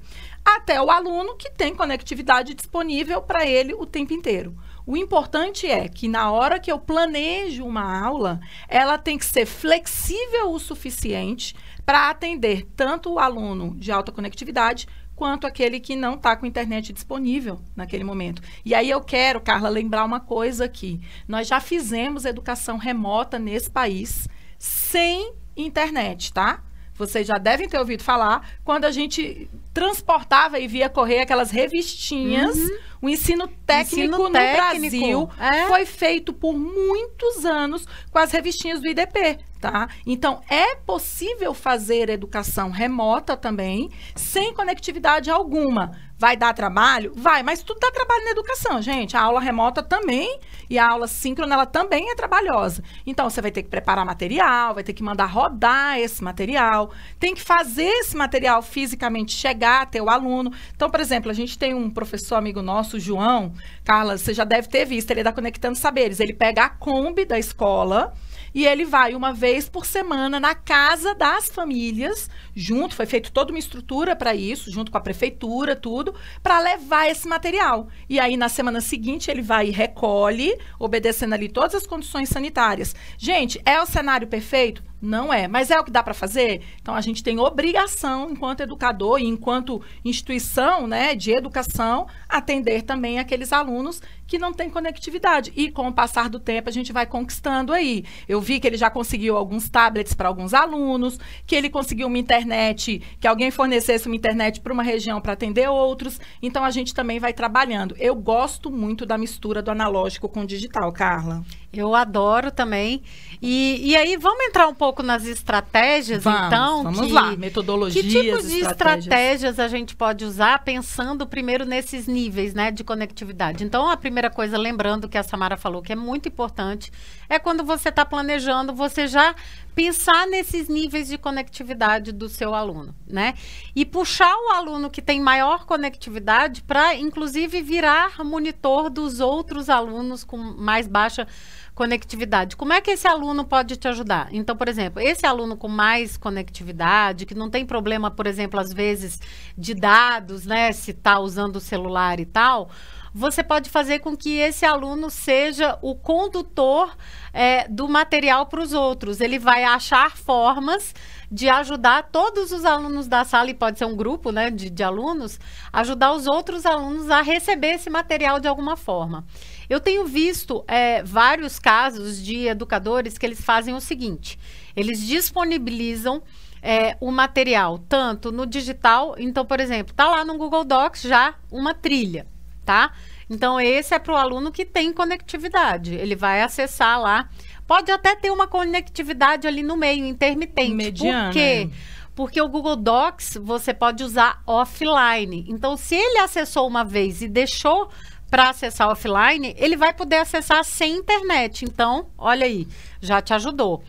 até 0.57 0.81
o 0.81 0.91
aluno 0.91 1.37
que 1.37 1.51
tem 1.51 1.75
conectividade 1.75 2.55
disponível 2.55 3.21
para 3.21 3.47
ele 3.47 3.75
o 3.75 3.85
tempo 3.85 4.13
inteiro. 4.13 4.57
O 4.87 4.97
importante 4.97 5.67
é 5.67 5.87
que 5.89 6.09
na 6.09 6.31
hora 6.31 6.59
que 6.59 6.73
eu 6.73 6.79
planejo 6.79 7.65
uma 7.67 8.03
aula, 8.03 8.41
ela 8.69 8.97
tem 8.97 9.19
que 9.19 9.27
ser 9.27 9.45
flexível 9.45 10.51
o 10.51 10.59
suficiente 10.59 11.55
para 11.85 12.09
atender 12.09 12.67
tanto 12.75 13.13
o 13.13 13.19
aluno 13.19 13.77
de 13.77 13.93
alta 13.93 14.11
conectividade 14.11 14.89
quanto 15.15 15.47
aquele 15.47 15.81
que 15.81 15.97
não 15.97 16.15
está 16.15 16.37
com 16.37 16.47
internet 16.47 16.93
disponível 16.93 17.61
naquele 17.77 18.05
momento. 18.05 18.41
E 18.65 18.75
aí 18.75 18.89
eu 18.89 19.01
quero, 19.03 19.41
Carla, 19.41 19.69
lembrar 19.69 20.05
uma 20.05 20.21
coisa 20.21 20.65
aqui. 20.65 21.01
Nós 21.27 21.49
já 21.49 21.61
fizemos 21.61 22.25
educação 22.25 22.79
remota 22.79 23.39
nesse 23.39 23.69
país 23.69 24.29
sem 24.59 25.35
internet, 25.57 26.33
tá? 26.33 26.63
Vocês 26.95 27.27
já 27.27 27.39
devem 27.39 27.69
ter 27.69 27.79
ouvido 27.79 28.03
falar 28.03 28.49
quando 28.65 28.85
a 28.85 28.91
gente 28.91 29.49
transportava 29.79 30.59
e 30.59 30.67
via 30.67 30.89
correr 30.89 31.21
aquelas 31.21 31.53
revistinhas. 31.53 32.57
Uhum. 32.57 32.79
O 33.01 33.09
ensino 33.09 33.47
técnico 33.47 34.01
ensino 34.01 34.19
no 34.19 34.31
técnico. 34.31 34.81
Brasil 34.81 35.31
é? 35.39 35.69
foi 35.69 35.87
feito 35.87 36.33
por 36.33 36.59
muitos 36.59 37.45
anos 37.45 37.87
com 38.11 38.19
as 38.19 38.33
revistinhas 38.33 38.81
do 38.81 38.89
IDP, 38.89 39.39
tá? 39.61 39.89
Então 40.05 40.41
é 40.51 40.75
possível 40.75 41.55
fazer 41.55 42.09
educação 42.09 42.71
remota 42.71 43.37
também, 43.37 43.89
sem 44.17 44.53
conectividade 44.53 45.31
alguma. 45.31 45.93
Vai 46.21 46.37
dar 46.37 46.53
trabalho? 46.53 47.13
Vai, 47.15 47.45
mas 47.45 47.63
tudo 47.63 47.79
dá 47.79 47.93
trabalho 47.93 48.25
na 48.25 48.33
educação, 48.33 48.83
gente. 48.83 49.17
A 49.17 49.21
aula 49.21 49.39
remota 49.39 49.85
também 49.85 50.41
e 50.69 50.77
a 50.77 50.91
aula 50.91 51.07
síncrona 51.07 51.55
ela 51.55 51.67
também 51.67 52.11
é 52.11 52.17
trabalhosa. 52.17 52.83
Então 53.07 53.31
você 53.31 53.41
vai 53.41 53.53
ter 53.53 53.63
que 53.63 53.69
preparar 53.69 54.05
material, 54.05 54.75
vai 54.75 54.83
ter 54.83 54.95
que 54.95 55.03
mandar 55.05 55.27
rodar 55.27 55.97
esse 56.01 56.25
material, 56.25 56.91
tem 57.21 57.35
que 57.35 57.41
fazer 57.41 57.87
esse 58.01 58.17
material 58.17 58.61
fisicamente 58.63 59.31
chegar 59.33 59.68
até 59.69 60.03
o 60.03 60.11
aluno. 60.11 60.53
Então, 60.75 60.91
por 60.91 61.01
exemplo, 61.01 61.31
a 61.31 61.35
gente 61.35 61.59
tem 61.59 61.75
um 61.75 61.91
professor 61.91 62.37
amigo 62.37 62.63
nosso, 62.63 62.99
João, 62.99 63.53
Carla, 63.85 64.19
você 64.19 64.35
já 64.35 64.45
deve 64.45 64.69
ter 64.69 64.85
visto, 64.85 65.11
ele 65.11 65.21
é 65.21 65.25
da 65.25 65.33
Conectando 65.33 65.77
Saberes. 65.77 66.21
Ele 66.21 66.33
pega 66.33 66.65
a 66.65 66.69
Kombi 66.69 67.25
da 67.25 67.39
escola, 67.39 68.15
e 68.55 68.67
ele 68.67 68.85
vai 68.85 69.15
uma 69.15 69.33
vez 69.33 69.69
por 69.69 69.85
semana 69.85 70.41
na 70.41 70.55
casa 70.55 71.15
das 71.15 71.49
famílias, 71.49 72.31
junto, 72.55 72.95
foi 72.95 73.07
feito 73.07 73.31
toda 73.31 73.53
uma 73.53 73.59
estrutura 73.59 74.17
para 74.17 74.35
isso, 74.35 74.71
junto 74.71 74.91
com 74.91 74.99
a 74.99 75.03
prefeitura, 75.03 75.77
tudo, 75.77 76.15
para 76.43 76.59
levar 76.59 77.09
esse 77.09 77.29
material. 77.29 77.89
E 78.09 78.19
aí 78.19 78.37
na 78.37 78.49
semana 78.49 78.81
seguinte 78.81 79.31
ele 79.31 79.43
vai 79.43 79.69
e 79.69 79.71
recolhe, 79.71 80.59
obedecendo 80.79 81.35
ali 81.35 81.49
todas 81.49 81.75
as 81.75 81.87
condições 81.87 82.29
sanitárias. 82.29 82.95
Gente, 83.17 83.61
é 83.65 83.81
o 83.81 83.87
cenário 83.87 84.27
perfeito? 84.27 84.88
Não 85.01 85.33
é, 85.33 85.47
mas 85.47 85.71
é 85.71 85.79
o 85.79 85.85
que 85.85 85.91
dá 85.91 86.03
para 86.03 86.13
fazer. 86.13 86.63
Então 86.81 86.95
a 86.95 87.01
gente 87.01 87.23
tem 87.23 87.39
obrigação, 87.39 88.31
enquanto 88.31 88.61
educador 88.61 89.21
e 89.21 89.27
enquanto 89.27 89.81
instituição, 90.05 90.87
né, 90.87 91.15
de 91.15 91.31
educação, 91.31 92.07
atender 92.29 92.83
também 92.83 93.19
aqueles 93.19 93.53
alunos 93.53 94.03
que 94.27 94.39
não 94.39 94.53
têm 94.53 94.69
conectividade. 94.69 95.53
E 95.57 95.71
com 95.71 95.89
o 95.89 95.93
passar 95.93 96.29
do 96.29 96.41
tempo 96.41 96.69
a 96.69 96.73
gente 96.73 96.93
vai 96.93 97.07
conquistando 97.07 97.73
aí. 97.73 98.05
Eu 98.29 98.41
vi 98.41 98.59
que 98.59 98.67
ele 98.67 98.77
já 98.77 98.91
conseguiu 98.91 99.37
alguns 99.37 99.69
tablets 99.69 100.15
para 100.15 100.29
alguns 100.29 100.53
alunos, 100.53 101.19
que 101.47 101.55
ele 101.55 101.71
conseguiu 101.71 102.09
uma 102.09 102.19
internet, 102.19 103.01
que 103.21 103.27
alguém 103.27 103.51
fornecesse 103.51 104.07
uma 104.07 104.17
internet 104.17 104.61
para 104.61 104.73
uma 104.73 104.83
região 104.83 105.21
para 105.21 105.33
atender 105.33 105.69
outros. 105.69 106.21
Então 106.43 106.65
a 106.65 106.71
gente 106.71 106.93
também 106.93 107.21
vai 107.21 107.33
trabalhando. 107.33 107.95
Eu 107.99 108.15
gosto 108.17 108.71
muito 108.71 109.07
da 109.07 109.17
mistura 109.17 109.63
do 109.63 109.71
analógico 109.71 110.29
com 110.29 110.41
o 110.41 110.47
digital, 110.47 110.93
Carla. 110.93 111.45
Eu 111.73 111.95
adoro 111.95 112.51
também. 112.51 113.03
E, 113.43 113.91
e 113.91 113.97
aí, 113.97 114.17
vamos 114.17 114.45
entrar 114.47 114.67
um 114.67 114.75
pouco 114.75 115.03
nas 115.03 115.27
estratégias, 115.27 116.25
vamos, 116.25 116.47
então? 116.47 116.83
Vamos 116.83 117.07
que, 117.07 117.13
lá, 117.13 117.37
metodologias. 117.37 118.05
Que 118.05 118.11
tipo 118.11 118.39
de 118.43 118.61
estratégias. 118.61 119.05
estratégias 119.05 119.59
a 119.61 119.69
gente 119.69 119.95
pode 119.95 120.25
usar 120.25 120.65
pensando 120.65 121.27
primeiro 121.27 121.67
nesses 121.67 122.07
níveis 122.07 122.55
né, 122.55 122.71
de 122.71 122.83
conectividade? 122.83 123.65
Então, 123.65 123.89
a 123.89 123.97
primeira 123.97 124.31
coisa, 124.31 124.57
lembrando 124.57 125.09
que 125.09 125.19
a 125.19 125.23
Samara 125.23 125.57
falou 125.57 125.83
que 125.83 125.93
é 125.93 125.97
muito 125.97 126.27
importante, 126.27 126.91
é 127.29 127.39
quando 127.39 127.63
você 127.63 127.91
está 127.91 128.05
planejando, 128.05 128.75
você 128.75 129.07
já 129.07 129.35
pensar 129.79 130.27
nesses 130.27 130.69
níveis 130.69 131.07
de 131.07 131.17
conectividade 131.17 132.11
do 132.11 132.29
seu 132.29 132.53
aluno, 132.53 132.93
né? 133.07 133.35
E 133.77 133.87
puxar 133.87 134.35
o 134.35 134.49
aluno 134.55 134.91
que 134.91 135.01
tem 135.01 135.21
maior 135.21 135.67
conectividade 135.67 136.63
para, 136.63 136.97
inclusive, 136.97 137.63
virar 137.63 138.25
monitor 138.25 138.91
dos 138.91 139.21
outros 139.21 139.71
alunos 139.71 140.25
com 140.25 140.37
mais 140.37 140.89
baixa 140.89 141.29
conectividade. 141.77 142.57
Como 142.57 142.73
é 142.73 142.81
que 142.81 142.91
esse 142.91 143.07
aluno 143.07 143.45
pode 143.45 143.77
te 143.77 143.87
ajudar? 143.87 144.27
Então, 144.33 144.57
por 144.57 144.67
exemplo, 144.67 145.01
esse 145.01 145.25
aluno 145.25 145.57
com 145.57 145.69
mais 145.69 146.17
conectividade, 146.17 147.25
que 147.25 147.37
não 147.37 147.49
tem 147.49 147.65
problema, 147.65 148.11
por 148.11 148.27
exemplo, 148.27 148.59
às 148.59 148.73
vezes, 148.73 149.21
de 149.57 149.75
dados, 149.75 150.45
né? 150.45 150.73
Se 150.73 150.91
está 150.91 151.21
usando 151.21 151.55
o 151.55 151.61
celular 151.61 152.19
e 152.19 152.27
tal 152.27 152.69
você 153.13 153.43
pode 153.43 153.71
fazer 153.71 154.01
com 154.01 154.17
que 154.17 154.39
esse 154.39 154.65
aluno 154.65 155.11
seja 155.11 155.79
o 155.83 155.95
condutor 155.95 156.97
é, 157.33 157.67
do 157.69 157.89
material 157.89 158.47
para 158.47 158.63
os 158.63 158.73
outros. 158.73 159.21
Ele 159.21 159.39
vai 159.39 159.65
achar 159.65 160.17
formas 160.17 160.95
de 161.31 161.49
ajudar 161.49 162.09
todos 162.11 162.53
os 162.53 162.65
alunos 162.65 163.07
da 163.07 163.25
sala, 163.25 163.51
e 163.51 163.55
pode 163.55 163.79
ser 163.79 163.85
um 163.85 163.97
grupo 163.97 164.33
né, 164.33 164.51
de, 164.51 164.71
de 164.71 164.83
alunos, 164.83 165.39
ajudar 165.73 166.13
os 166.13 166.27
outros 166.27 166.65
alunos 166.65 167.11
a 167.11 167.21
receber 167.21 167.75
esse 167.75 167.91
material 167.91 168.41
de 168.41 168.49
alguma 168.49 168.77
forma. 168.77 169.27
Eu 169.69 169.81
tenho 169.81 170.07
visto 170.07 170.65
é, 170.67 171.03
vários 171.03 171.59
casos 171.59 172.23
de 172.23 172.47
educadores 172.47 173.19
que 173.19 173.27
eles 173.27 173.41
fazem 173.41 173.75
o 173.75 173.81
seguinte: 173.81 174.39
eles 174.75 175.07
disponibilizam 175.07 176.23
é, 176.63 176.97
o 177.01 177.11
material 177.11 177.79
tanto 177.79 178.33
no 178.33 178.47
digital, 178.47 179.15
então, 179.19 179.45
por 179.45 179.61
exemplo, 179.61 179.93
está 179.93 180.09
lá 180.09 180.25
no 180.25 180.39
Google 180.39 180.65
Docs 180.65 181.03
já 181.03 181.35
uma 181.51 181.75
trilha 181.75 182.27
tá? 182.69 182.93
Então, 183.31 183.59
esse 183.59 183.95
é 183.95 183.99
para 183.99 184.13
o 184.13 184.17
aluno 184.17 184.53
que 184.53 184.63
tem 184.63 184.93
conectividade. 184.93 185.95
Ele 185.95 186.15
vai 186.15 186.43
acessar 186.43 187.01
lá. 187.01 187.31
Pode 187.67 187.91
até 187.91 188.15
ter 188.15 188.31
uma 188.31 188.47
conectividade 188.47 189.49
ali 189.49 189.63
no 189.63 189.75
meio, 189.75 190.05
intermitente. 190.05 190.75
Mediana. 190.75 191.29
Por 191.29 191.33
quê? 191.33 191.71
Porque 192.15 192.43
o 192.43 192.49
Google 192.49 192.77
Docs 192.77 193.39
você 193.41 193.73
pode 193.73 194.05
usar 194.05 194.43
offline. 194.47 195.47
Então, 195.49 195.79
se 195.79 195.95
ele 195.95 196.19
acessou 196.19 196.69
uma 196.69 196.85
vez 196.85 197.23
e 197.23 197.29
deixou 197.29 197.89
para 198.31 198.51
acessar 198.51 198.91
offline, 198.91 199.55
ele 199.57 199.77
vai 199.77 199.95
poder 199.95 200.17
acessar 200.17 200.63
sem 200.63 200.97
internet. 200.97 201.65
Então, 201.65 202.09
olha 202.19 202.45
aí, 202.45 202.69
já 203.01 203.23
te 203.23 203.33
ajudou. 203.33 203.83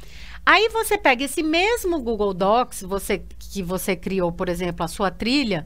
Aí 0.46 0.70
você 0.70 0.98
pega 0.98 1.26
esse 1.26 1.44
mesmo 1.44 2.00
Google 2.00 2.34
Docs, 2.34 2.84
você 2.84 3.26
que 3.52 3.62
você 3.62 3.94
criou, 3.94 4.32
por 4.32 4.48
exemplo, 4.48 4.86
a 4.86 4.88
sua 4.88 5.12
trilha, 5.12 5.66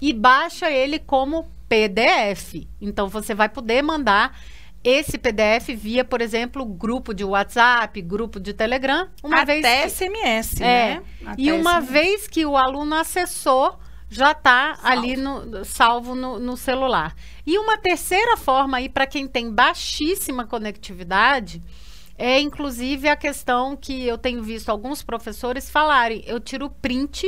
e 0.00 0.12
baixa 0.14 0.70
ele 0.70 0.98
como 0.98 1.54
PDF. 1.68 2.66
Então 2.80 3.08
você 3.08 3.34
vai 3.34 3.48
poder 3.48 3.82
mandar 3.82 4.38
esse 4.82 5.18
PDF 5.18 5.68
via, 5.76 6.04
por 6.04 6.20
exemplo, 6.20 6.64
grupo 6.64 7.12
de 7.12 7.24
WhatsApp, 7.24 8.00
grupo 8.02 8.38
de 8.38 8.52
Telegram, 8.52 9.08
uma 9.22 9.40
Até 9.40 9.60
vez 9.60 9.92
SMS, 9.92 10.60
é, 10.60 10.60
né? 10.60 11.02
Até 11.26 11.42
e 11.42 11.50
uma 11.52 11.80
SMS. 11.80 11.90
vez 11.90 12.28
que 12.28 12.46
o 12.46 12.56
aluno 12.56 12.94
acessou, 12.94 13.80
já 14.08 14.30
está 14.30 14.78
ali 14.84 15.16
no, 15.16 15.64
salvo 15.64 16.14
no, 16.14 16.38
no, 16.38 16.56
celular. 16.56 17.16
E 17.44 17.58
uma 17.58 17.76
terceira 17.76 18.36
forma 18.36 18.76
aí 18.76 18.88
para 18.88 19.06
quem 19.06 19.26
tem 19.26 19.50
baixíssima 19.50 20.46
conectividade 20.46 21.60
é 22.16 22.40
inclusive 22.40 23.08
a 23.08 23.16
questão 23.16 23.76
que 23.76 24.06
eu 24.06 24.16
tenho 24.16 24.42
visto 24.42 24.70
alguns 24.70 25.02
professores 25.02 25.68
falarem, 25.68 26.22
eu 26.26 26.38
tiro 26.38 26.70
print 26.70 27.26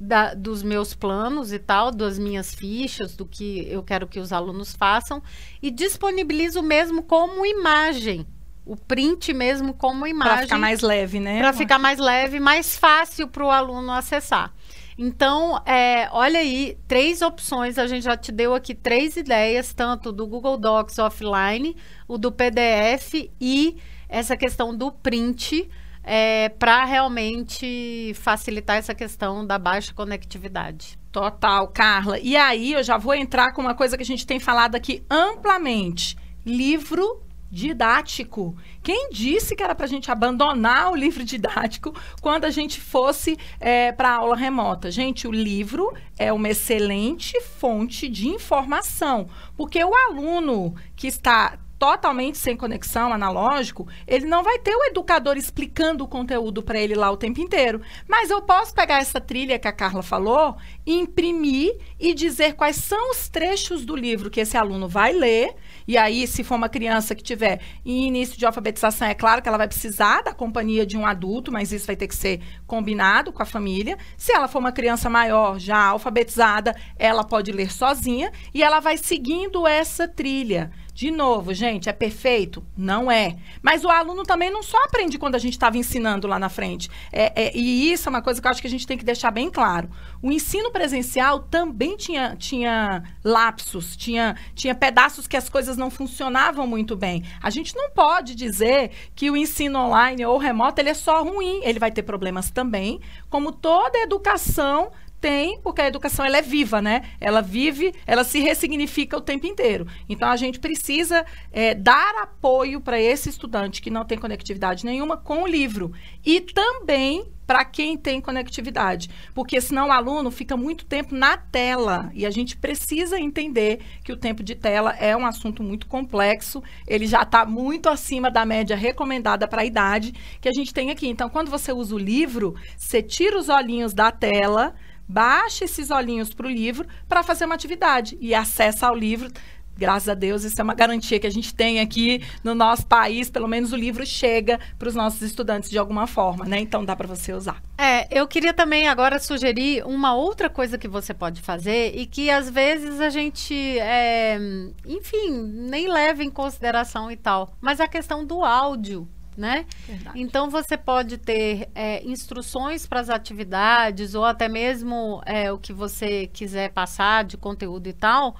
da, 0.00 0.34
dos 0.34 0.62
meus 0.62 0.94
planos 0.94 1.52
e 1.52 1.58
tal, 1.58 1.90
das 1.90 2.18
minhas 2.18 2.54
fichas, 2.54 3.14
do 3.14 3.26
que 3.26 3.66
eu 3.70 3.82
quero 3.82 4.06
que 4.06 4.18
os 4.18 4.32
alunos 4.32 4.74
façam, 4.74 5.22
e 5.62 5.70
disponibilizo 5.70 6.62
mesmo 6.62 7.02
como 7.02 7.44
imagem. 7.44 8.26
O 8.64 8.76
print 8.76 9.32
mesmo 9.32 9.74
como 9.74 10.06
imagem. 10.06 10.34
Para 10.34 10.42
ficar 10.42 10.58
mais 10.58 10.80
leve, 10.80 11.18
né? 11.18 11.38
Para 11.38 11.52
ficar 11.52 11.78
mais 11.78 11.98
leve, 11.98 12.38
mais 12.38 12.76
fácil 12.76 13.26
para 13.26 13.44
o 13.44 13.50
aluno 13.50 13.90
acessar. 13.92 14.52
Então, 14.96 15.60
é, 15.64 16.08
olha 16.12 16.40
aí, 16.40 16.76
três 16.86 17.22
opções. 17.22 17.78
A 17.78 17.86
gente 17.86 18.04
já 18.04 18.16
te 18.16 18.30
deu 18.30 18.54
aqui 18.54 18.74
três 18.74 19.16
ideias, 19.16 19.72
tanto 19.72 20.12
do 20.12 20.26
Google 20.26 20.58
Docs 20.58 20.98
offline, 20.98 21.74
o 22.06 22.18
do 22.18 22.30
PDF 22.30 23.30
e 23.40 23.78
essa 24.08 24.36
questão 24.36 24.76
do 24.76 24.92
print 24.92 25.68
é, 26.12 26.48
para 26.48 26.84
realmente 26.84 28.12
facilitar 28.16 28.76
essa 28.76 28.92
questão 28.92 29.46
da 29.46 29.56
baixa 29.60 29.94
conectividade. 29.94 30.98
Total, 31.12 31.68
Carla. 31.68 32.18
E 32.18 32.36
aí 32.36 32.72
eu 32.72 32.82
já 32.82 32.98
vou 32.98 33.14
entrar 33.14 33.52
com 33.52 33.62
uma 33.62 33.76
coisa 33.76 33.96
que 33.96 34.02
a 34.02 34.06
gente 34.06 34.26
tem 34.26 34.40
falado 34.40 34.74
aqui 34.74 35.04
amplamente: 35.08 36.16
livro 36.44 37.22
didático. 37.48 38.56
Quem 38.82 39.10
disse 39.12 39.54
que 39.54 39.62
era 39.62 39.72
para 39.72 39.84
a 39.86 39.88
gente 39.88 40.10
abandonar 40.10 40.90
o 40.90 40.96
livro 40.96 41.22
didático 41.22 41.94
quando 42.20 42.44
a 42.44 42.50
gente 42.50 42.80
fosse 42.80 43.38
é, 43.60 43.92
para 43.92 44.16
aula 44.16 44.34
remota? 44.34 44.90
Gente, 44.90 45.28
o 45.28 45.32
livro 45.32 45.94
é 46.18 46.32
uma 46.32 46.48
excelente 46.48 47.40
fonte 47.40 48.08
de 48.08 48.28
informação, 48.28 49.28
porque 49.56 49.82
o 49.84 49.94
aluno 49.94 50.74
que 50.96 51.06
está 51.06 51.56
totalmente 51.80 52.36
sem 52.36 52.54
conexão 52.54 53.10
analógico, 53.10 53.88
ele 54.06 54.26
não 54.26 54.42
vai 54.42 54.58
ter 54.58 54.76
o 54.76 54.84
educador 54.84 55.38
explicando 55.38 56.04
o 56.04 56.08
conteúdo 56.08 56.62
para 56.62 56.78
ele 56.78 56.94
lá 56.94 57.10
o 57.10 57.16
tempo 57.16 57.40
inteiro. 57.40 57.80
Mas 58.06 58.28
eu 58.28 58.42
posso 58.42 58.74
pegar 58.74 58.98
essa 58.98 59.18
trilha 59.18 59.58
que 59.58 59.66
a 59.66 59.72
Carla 59.72 60.02
falou, 60.02 60.56
imprimir 60.86 61.78
e 61.98 62.12
dizer 62.12 62.52
quais 62.52 62.76
são 62.76 63.10
os 63.10 63.30
trechos 63.30 63.86
do 63.86 63.96
livro 63.96 64.28
que 64.28 64.40
esse 64.40 64.58
aluno 64.58 64.86
vai 64.86 65.14
ler. 65.14 65.54
E 65.88 65.96
aí, 65.96 66.26
se 66.26 66.44
for 66.44 66.56
uma 66.56 66.68
criança 66.68 67.14
que 67.14 67.22
tiver 67.22 67.60
início 67.82 68.38
de 68.38 68.44
alfabetização, 68.44 69.08
é 69.08 69.14
claro 69.14 69.40
que 69.40 69.48
ela 69.48 69.56
vai 69.56 69.66
precisar 69.66 70.20
da 70.20 70.34
companhia 70.34 70.84
de 70.84 70.98
um 70.98 71.06
adulto, 71.06 71.50
mas 71.50 71.72
isso 71.72 71.86
vai 71.86 71.96
ter 71.96 72.08
que 72.08 72.14
ser 72.14 72.42
combinado 72.66 73.32
com 73.32 73.42
a 73.42 73.46
família. 73.46 73.96
Se 74.18 74.32
ela 74.32 74.48
for 74.48 74.58
uma 74.58 74.70
criança 74.70 75.08
maior, 75.08 75.58
já 75.58 75.78
alfabetizada, 75.78 76.76
ela 76.98 77.24
pode 77.24 77.50
ler 77.50 77.72
sozinha 77.72 78.30
e 78.52 78.62
ela 78.62 78.80
vai 78.80 78.98
seguindo 78.98 79.66
essa 79.66 80.06
trilha. 80.06 80.70
De 81.00 81.10
novo, 81.10 81.54
gente, 81.54 81.88
é 81.88 81.94
perfeito? 81.94 82.62
Não 82.76 83.10
é. 83.10 83.38
Mas 83.62 83.86
o 83.86 83.88
aluno 83.88 84.22
também 84.22 84.50
não 84.50 84.62
só 84.62 84.76
aprende 84.84 85.16
quando 85.18 85.34
a 85.34 85.38
gente 85.38 85.54
estava 85.54 85.78
ensinando 85.78 86.28
lá 86.28 86.38
na 86.38 86.50
frente. 86.50 86.90
É, 87.10 87.44
é, 87.44 87.56
e 87.56 87.90
isso 87.90 88.06
é 88.06 88.10
uma 88.10 88.20
coisa 88.20 88.38
que 88.38 88.46
eu 88.46 88.50
acho 88.50 88.60
que 88.60 88.66
a 88.66 88.70
gente 88.70 88.86
tem 88.86 88.98
que 88.98 89.04
deixar 89.04 89.30
bem 89.30 89.48
claro. 89.50 89.88
O 90.20 90.30
ensino 90.30 90.70
presencial 90.70 91.38
também 91.38 91.96
tinha, 91.96 92.36
tinha 92.36 93.02
lapsos, 93.24 93.96
tinha, 93.96 94.36
tinha 94.54 94.74
pedaços 94.74 95.26
que 95.26 95.38
as 95.38 95.48
coisas 95.48 95.78
não 95.78 95.88
funcionavam 95.88 96.66
muito 96.66 96.94
bem. 96.94 97.24
A 97.42 97.48
gente 97.48 97.74
não 97.74 97.88
pode 97.92 98.34
dizer 98.34 98.90
que 99.14 99.30
o 99.30 99.36
ensino 99.38 99.78
online 99.78 100.26
ou 100.26 100.36
remoto 100.36 100.82
ele 100.82 100.90
é 100.90 100.94
só 100.94 101.24
ruim. 101.24 101.62
Ele 101.64 101.78
vai 101.78 101.90
ter 101.90 102.02
problemas 102.02 102.50
também, 102.50 103.00
como 103.30 103.52
toda 103.52 103.96
educação 104.00 104.92
tem, 105.20 105.60
porque 105.60 105.80
a 105.82 105.86
educação 105.86 106.24
ela 106.24 106.38
é 106.38 106.42
viva, 106.42 106.80
né? 106.80 107.02
Ela 107.20 107.40
vive, 107.40 107.94
ela 108.06 108.24
se 108.24 108.40
ressignifica 108.40 109.16
o 109.16 109.20
tempo 109.20 109.46
inteiro. 109.46 109.86
Então 110.08 110.28
a 110.28 110.36
gente 110.36 110.58
precisa 110.58 111.24
é, 111.52 111.74
dar 111.74 112.14
apoio 112.22 112.80
para 112.80 113.00
esse 113.00 113.28
estudante 113.28 113.82
que 113.82 113.90
não 113.90 114.04
tem 114.04 114.18
conectividade 114.18 114.84
nenhuma 114.84 115.16
com 115.16 115.42
o 115.42 115.46
livro. 115.46 115.92
E 116.24 116.40
também 116.40 117.30
para 117.50 117.64
quem 117.64 117.96
tem 117.96 118.20
conectividade, 118.20 119.10
porque 119.34 119.60
senão 119.60 119.88
o 119.88 119.90
aluno 119.90 120.30
fica 120.30 120.56
muito 120.56 120.84
tempo 120.84 121.16
na 121.16 121.36
tela 121.36 122.08
e 122.14 122.24
a 122.24 122.30
gente 122.30 122.56
precisa 122.56 123.18
entender 123.18 123.80
que 124.04 124.12
o 124.12 124.16
tempo 124.16 124.40
de 124.40 124.54
tela 124.54 124.92
é 124.92 125.16
um 125.16 125.26
assunto 125.26 125.60
muito 125.60 125.88
complexo, 125.88 126.62
ele 126.86 127.08
já 127.08 127.22
está 127.22 127.44
muito 127.44 127.88
acima 127.88 128.30
da 128.30 128.46
média 128.46 128.76
recomendada 128.76 129.48
para 129.48 129.62
a 129.62 129.64
idade 129.64 130.14
que 130.40 130.48
a 130.48 130.52
gente 130.52 130.72
tem 130.72 130.92
aqui. 130.92 131.08
Então, 131.08 131.28
quando 131.28 131.50
você 131.50 131.72
usa 131.72 131.92
o 131.92 131.98
livro, 131.98 132.54
você 132.76 133.02
tira 133.02 133.36
os 133.36 133.48
olhinhos 133.48 133.92
da 133.92 134.12
tela, 134.12 134.72
baixa 135.10 135.64
esses 135.64 135.90
olhinhos 135.90 136.32
para 136.32 136.46
o 136.46 136.50
livro 136.50 136.86
para 137.08 137.24
fazer 137.24 137.44
uma 137.44 137.54
atividade 137.56 138.16
e 138.20 138.32
acessa 138.32 138.86
ao 138.86 138.94
livro. 138.94 139.28
Graças 139.76 140.10
a 140.10 140.14
Deus, 140.14 140.44
isso 140.44 140.60
é 140.60 140.64
uma 140.64 140.74
garantia 140.74 141.18
que 141.18 141.26
a 141.26 141.30
gente 141.30 141.54
tem 141.54 141.80
aqui 141.80 142.22
no 142.44 142.54
nosso 142.54 142.86
país. 142.86 143.30
Pelo 143.30 143.48
menos 143.48 143.72
o 143.72 143.76
livro 143.76 144.04
chega 144.04 144.60
para 144.78 144.88
os 144.88 144.94
nossos 144.94 145.22
estudantes 145.22 145.70
de 145.70 145.78
alguma 145.78 146.06
forma, 146.06 146.44
né? 146.44 146.60
Então 146.60 146.84
dá 146.84 146.94
para 146.94 147.08
você 147.08 147.32
usar. 147.32 147.62
É, 147.78 148.06
eu 148.10 148.28
queria 148.28 148.52
também 148.52 148.88
agora 148.88 149.18
sugerir 149.18 149.82
uma 149.86 150.14
outra 150.14 150.50
coisa 150.50 150.76
que 150.76 150.86
você 150.86 151.14
pode 151.14 151.40
fazer 151.40 151.96
e 151.96 152.04
que 152.04 152.30
às 152.30 152.50
vezes 152.50 153.00
a 153.00 153.08
gente, 153.08 153.54
é, 153.78 154.38
enfim, 154.86 155.30
nem 155.30 155.88
leva 155.88 156.22
em 156.22 156.30
consideração 156.30 157.10
e 157.10 157.16
tal. 157.16 157.56
Mas 157.58 157.80
a 157.80 157.88
questão 157.88 158.22
do 158.22 158.44
áudio 158.44 159.08
né? 159.40 159.64
Verdade. 159.86 160.20
Então 160.20 160.50
você 160.50 160.76
pode 160.76 161.16
ter 161.16 161.68
é, 161.74 162.04
instruções 162.04 162.86
para 162.86 163.00
as 163.00 163.08
atividades 163.08 164.14
ou 164.14 164.24
até 164.24 164.48
mesmo 164.48 165.22
é, 165.24 165.50
o 165.50 165.58
que 165.58 165.72
você 165.72 166.26
quiser 166.26 166.70
passar 166.70 167.24
de 167.24 167.36
conteúdo 167.36 167.88
e 167.88 167.92
tal 167.92 168.36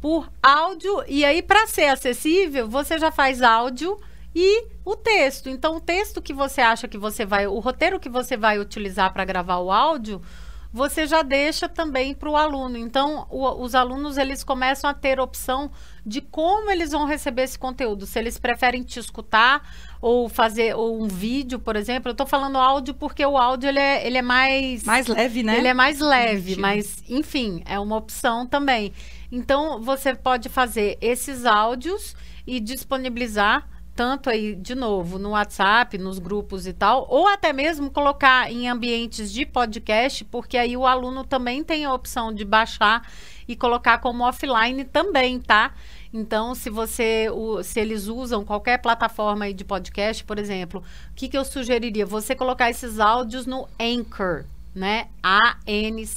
por 0.00 0.30
áudio 0.42 1.04
e 1.06 1.24
aí 1.24 1.42
para 1.42 1.66
ser 1.66 1.88
acessível 1.88 2.68
você 2.68 2.98
já 2.98 3.10
faz 3.10 3.42
áudio 3.42 4.00
e 4.34 4.66
o 4.84 4.96
texto. 4.96 5.48
Então 5.48 5.76
o 5.76 5.80
texto 5.80 6.22
que 6.22 6.32
você 6.32 6.60
acha 6.60 6.88
que 6.88 6.96
você 6.96 7.26
vai, 7.26 7.46
o 7.46 7.58
roteiro 7.58 8.00
que 8.00 8.08
você 8.08 8.36
vai 8.36 8.58
utilizar 8.58 9.12
para 9.12 9.24
gravar 9.24 9.58
o 9.58 9.70
áudio 9.70 10.22
você 10.72 11.06
já 11.06 11.22
deixa 11.22 11.68
também 11.68 12.14
para 12.14 12.28
o 12.28 12.36
aluno. 12.36 12.76
Então, 12.76 13.26
o, 13.30 13.62
os 13.62 13.74
alunos 13.74 14.18
eles 14.18 14.44
começam 14.44 14.88
a 14.88 14.94
ter 14.94 15.18
opção 15.18 15.70
de 16.04 16.20
como 16.20 16.70
eles 16.70 16.92
vão 16.92 17.06
receber 17.06 17.42
esse 17.42 17.58
conteúdo. 17.58 18.06
Se 18.06 18.18
eles 18.18 18.38
preferem 18.38 18.82
te 18.82 18.98
escutar 18.98 19.62
ou 20.00 20.28
fazer 20.28 20.74
ou 20.74 21.02
um 21.02 21.08
vídeo, 21.08 21.58
por 21.58 21.76
exemplo. 21.76 22.10
Eu 22.10 22.12
estou 22.12 22.26
falando 22.26 22.58
áudio 22.58 22.94
porque 22.94 23.24
o 23.24 23.36
áudio 23.36 23.68
ele 23.68 23.78
é, 23.78 24.06
ele 24.06 24.18
é 24.18 24.22
mais 24.22 24.84
mais 24.84 25.06
leve, 25.06 25.42
né? 25.42 25.58
Ele 25.58 25.68
é 25.68 25.74
mais 25.74 26.00
leve, 26.00 26.56
mas 26.56 27.02
enfim 27.08 27.62
é 27.66 27.78
uma 27.78 27.96
opção 27.96 28.46
também. 28.46 28.92
Então, 29.30 29.80
você 29.82 30.14
pode 30.14 30.48
fazer 30.48 30.96
esses 31.00 31.44
áudios 31.44 32.14
e 32.46 32.60
disponibilizar 32.60 33.68
tanto 33.98 34.30
aí, 34.30 34.54
de 34.54 34.76
novo, 34.76 35.18
no 35.18 35.30
WhatsApp, 35.30 35.98
nos 35.98 36.20
grupos 36.20 36.68
e 36.68 36.72
tal, 36.72 37.04
ou 37.10 37.26
até 37.26 37.52
mesmo 37.52 37.90
colocar 37.90 38.48
em 38.48 38.68
ambientes 38.68 39.32
de 39.32 39.44
podcast, 39.44 40.24
porque 40.26 40.56
aí 40.56 40.76
o 40.76 40.86
aluno 40.86 41.24
também 41.24 41.64
tem 41.64 41.84
a 41.84 41.92
opção 41.92 42.32
de 42.32 42.44
baixar 42.44 43.10
e 43.48 43.56
colocar 43.56 43.98
como 43.98 44.22
offline 44.22 44.84
também, 44.84 45.40
tá? 45.40 45.74
Então, 46.14 46.54
se 46.54 46.70
você, 46.70 47.28
o, 47.28 47.60
se 47.64 47.80
eles 47.80 48.06
usam 48.06 48.44
qualquer 48.44 48.78
plataforma 48.78 49.52
de 49.52 49.64
podcast, 49.64 50.22
por 50.22 50.38
exemplo, 50.38 50.80
o 51.10 51.14
que, 51.16 51.28
que 51.28 51.36
eu 51.36 51.44
sugeriria? 51.44 52.06
Você 52.06 52.36
colocar 52.36 52.70
esses 52.70 53.00
áudios 53.00 53.46
no 53.46 53.66
Anchor, 53.80 54.44
né? 54.78 55.08
A-N-C-H-O-R. 55.22 56.08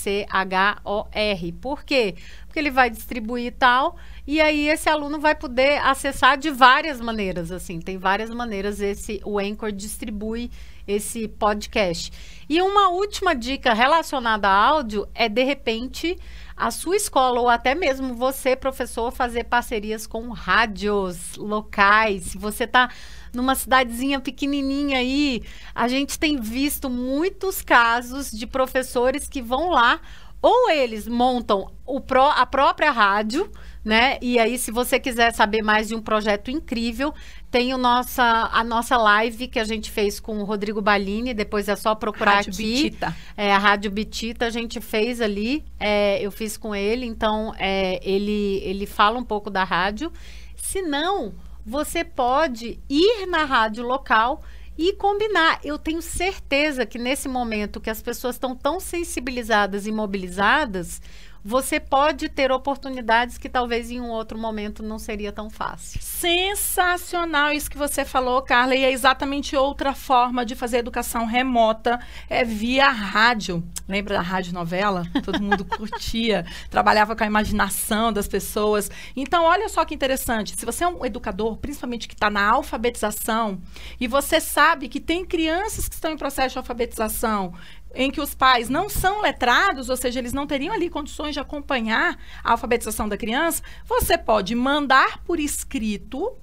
Por 1.53 1.83
quê? 1.83 2.15
Porque 2.45 2.59
ele 2.59 2.71
vai 2.71 2.89
distribuir 2.89 3.53
tal, 3.57 3.97
e 4.25 4.39
aí 4.39 4.69
esse 4.69 4.87
aluno 4.87 5.19
vai 5.19 5.35
poder 5.35 5.79
acessar 5.79 6.37
de 6.37 6.49
várias 6.49 7.01
maneiras, 7.01 7.51
assim, 7.51 7.79
tem 7.79 7.97
várias 7.97 8.29
maneiras 8.29 8.79
esse 8.79 9.19
o 9.25 9.39
Anchor 9.39 9.71
distribui 9.71 10.51
esse 10.87 11.27
podcast. 11.27 12.11
E 12.49 12.61
uma 12.61 12.89
última 12.89 13.33
dica 13.33 13.73
relacionada 13.73 14.47
a 14.47 14.53
áudio 14.53 15.07
é 15.13 15.29
de 15.29 15.43
repente 15.43 16.17
a 16.55 16.69
sua 16.69 16.95
escola 16.95 17.39
ou 17.39 17.49
até 17.49 17.73
mesmo 17.73 18.13
você, 18.13 18.55
professor, 18.55 19.11
fazer 19.11 19.45
parcerias 19.45 20.05
com 20.05 20.29
rádios 20.29 21.35
locais. 21.37 22.25
Se 22.25 22.37
você 22.37 22.65
está 22.65 22.89
numa 23.33 23.55
cidadezinha 23.55 24.19
pequenininha 24.19 24.99
aí, 24.99 25.43
a 25.73 25.87
gente 25.87 26.19
tem 26.19 26.39
visto 26.39 26.89
muitos 26.89 27.61
casos 27.61 28.29
de 28.31 28.45
professores 28.45 29.27
que 29.27 29.41
vão 29.41 29.69
lá 29.69 29.99
ou 30.41 30.69
eles 30.69 31.07
montam 31.07 31.71
o 31.85 31.99
pró, 31.99 32.31
a 32.35 32.45
própria 32.45 32.91
rádio 32.91 33.49
né? 33.83 34.19
E 34.21 34.37
aí, 34.37 34.57
se 34.57 34.71
você 34.71 34.99
quiser 34.99 35.33
saber 35.33 35.63
mais 35.63 35.87
de 35.87 35.95
um 35.95 36.01
projeto 36.01 36.51
incrível, 36.51 37.13
tem 37.49 37.73
o 37.73 37.77
nossa, 37.77 38.49
a 38.51 38.63
nossa 38.63 38.95
live 38.95 39.47
que 39.47 39.59
a 39.59 39.63
gente 39.63 39.89
fez 39.89 40.19
com 40.19 40.39
o 40.39 40.43
Rodrigo 40.43 40.81
Balini, 40.81 41.33
depois 41.33 41.67
é 41.67 41.75
só 41.75 41.95
procurar 41.95 42.35
Rádio 42.35 42.53
aqui. 42.53 42.83
Bitita. 42.83 43.17
É, 43.35 43.51
a 43.51 43.57
Rádio 43.57 43.89
Bitita 43.89 44.45
a 44.45 44.49
gente 44.49 44.79
fez 44.79 45.19
ali, 45.19 45.65
é, 45.79 46.23
eu 46.23 46.31
fiz 46.31 46.57
com 46.57 46.75
ele, 46.75 47.05
então 47.05 47.53
é, 47.57 47.99
ele, 48.07 48.61
ele 48.63 48.85
fala 48.85 49.17
um 49.17 49.23
pouco 49.23 49.49
da 49.49 49.63
rádio. 49.63 50.11
Se 50.55 50.81
não, 50.83 51.33
você 51.65 52.03
pode 52.03 52.79
ir 52.87 53.25
na 53.25 53.45
rádio 53.45 53.83
local 53.83 54.43
e 54.77 54.93
combinar. 54.93 55.59
Eu 55.63 55.77
tenho 55.77 56.01
certeza 56.01 56.85
que 56.85 56.97
nesse 56.97 57.27
momento 57.27 57.79
que 57.79 57.89
as 57.89 58.01
pessoas 58.01 58.35
estão 58.35 58.55
tão 58.55 58.79
sensibilizadas 58.79 59.85
e 59.85 59.91
mobilizadas, 59.91 61.01
você 61.43 61.79
pode 61.79 62.29
ter 62.29 62.51
oportunidades 62.51 63.37
que 63.37 63.49
talvez 63.49 63.89
em 63.89 63.99
um 63.99 64.09
outro 64.09 64.37
momento 64.37 64.83
não 64.83 64.99
seria 64.99 65.31
tão 65.31 65.49
fácil. 65.49 65.99
Sensacional 66.01 67.51
isso 67.51 67.69
que 67.69 67.77
você 67.77 68.05
falou, 68.05 68.41
Carla, 68.41 68.75
e 68.75 68.83
é 68.83 68.91
exatamente 68.91 69.55
outra 69.55 69.93
forma 69.93 70.45
de 70.45 70.55
fazer 70.55 70.77
educação 70.77 71.25
remota, 71.25 71.99
é 72.29 72.43
via 72.43 72.89
rádio. 72.89 73.63
Lembra 73.87 74.15
da 74.15 74.21
rádio 74.21 74.53
novela? 74.53 75.03
Todo 75.23 75.41
mundo 75.41 75.65
curtia, 75.77 76.45
trabalhava 76.69 77.15
com 77.15 77.23
a 77.23 77.27
imaginação 77.27 78.13
das 78.13 78.27
pessoas. 78.27 78.89
Então, 79.15 79.43
olha 79.43 79.67
só 79.67 79.83
que 79.83 79.95
interessante, 79.95 80.55
se 80.55 80.65
você 80.65 80.83
é 80.83 80.87
um 80.87 81.05
educador, 81.05 81.57
principalmente 81.57 82.07
que 82.07 82.13
está 82.13 82.29
na 82.29 82.47
alfabetização, 82.49 83.59
e 83.99 84.07
você 84.07 84.39
sabe 84.39 84.87
que 84.87 84.99
tem 84.99 85.25
crianças 85.25 85.89
que 85.89 85.95
estão 85.95 86.11
em 86.11 86.17
processo 86.17 86.53
de 86.53 86.57
alfabetização, 86.59 87.53
em 87.93 88.09
que 88.09 88.21
os 88.21 88.33
pais 88.33 88.69
não 88.69 88.89
são 88.89 89.21
letrados, 89.21 89.89
ou 89.89 89.97
seja, 89.97 90.19
eles 90.19 90.33
não 90.33 90.47
teriam 90.47 90.73
ali 90.73 90.89
condições 90.89 91.33
de 91.33 91.39
acompanhar 91.39 92.17
a 92.43 92.51
alfabetização 92.51 93.07
da 93.07 93.17
criança, 93.17 93.61
você 93.85 94.17
pode 94.17 94.55
mandar 94.55 95.23
por 95.23 95.39
escrito 95.39 96.37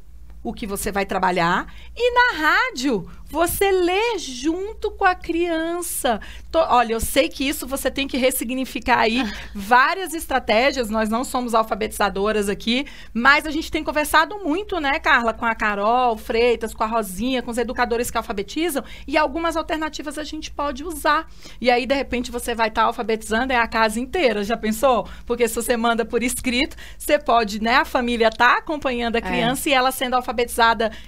o 0.48 0.52
que 0.54 0.66
você 0.66 0.90
vai 0.90 1.04
trabalhar. 1.04 1.66
E 1.94 2.10
na 2.10 2.38
rádio, 2.38 3.06
você 3.30 3.70
lê 3.70 4.18
junto 4.18 4.90
com 4.90 5.04
a 5.04 5.14
criança. 5.14 6.18
Tô, 6.50 6.60
olha, 6.60 6.94
eu 6.94 7.00
sei 7.00 7.28
que 7.28 7.46
isso 7.46 7.66
você 7.66 7.90
tem 7.90 8.08
que 8.08 8.16
ressignificar 8.16 9.00
aí 9.00 9.22
várias 9.54 10.14
estratégias. 10.14 10.88
Nós 10.88 11.10
não 11.10 11.24
somos 11.24 11.54
alfabetizadoras 11.54 12.48
aqui, 12.48 12.86
mas 13.12 13.44
a 13.44 13.50
gente 13.50 13.70
tem 13.70 13.84
conversado 13.84 14.38
muito, 14.38 14.80
né, 14.80 14.98
Carla, 14.98 15.34
com 15.34 15.44
a 15.44 15.54
Carol 15.54 16.16
Freitas, 16.16 16.72
com 16.72 16.82
a 16.82 16.86
Rosinha, 16.86 17.42
com 17.42 17.50
os 17.50 17.58
educadores 17.58 18.10
que 18.10 18.16
alfabetizam, 18.16 18.82
e 19.06 19.18
algumas 19.18 19.56
alternativas 19.56 20.16
a 20.16 20.24
gente 20.24 20.50
pode 20.50 20.82
usar. 20.82 21.28
E 21.60 21.70
aí, 21.70 21.84
de 21.84 21.94
repente, 21.94 22.30
você 22.30 22.54
vai 22.54 22.68
estar 22.68 22.82
tá 22.82 22.86
alfabetizando 22.86 23.52
é 23.52 23.56
a 23.56 23.68
casa 23.68 24.00
inteira, 24.00 24.42
já 24.42 24.56
pensou? 24.56 25.06
Porque 25.26 25.46
se 25.46 25.54
você 25.54 25.76
manda 25.76 26.04
por 26.04 26.22
escrito, 26.22 26.76
você 26.96 27.18
pode, 27.18 27.62
né, 27.62 27.76
a 27.76 27.84
família 27.84 28.30
tá 28.30 28.56
acompanhando 28.56 29.16
a 29.16 29.18
é. 29.18 29.22
criança 29.22 29.68
é. 29.68 29.72
e 29.72 29.74
ela 29.74 29.92
sendo 29.92 30.14
alfabetizada 30.14 30.37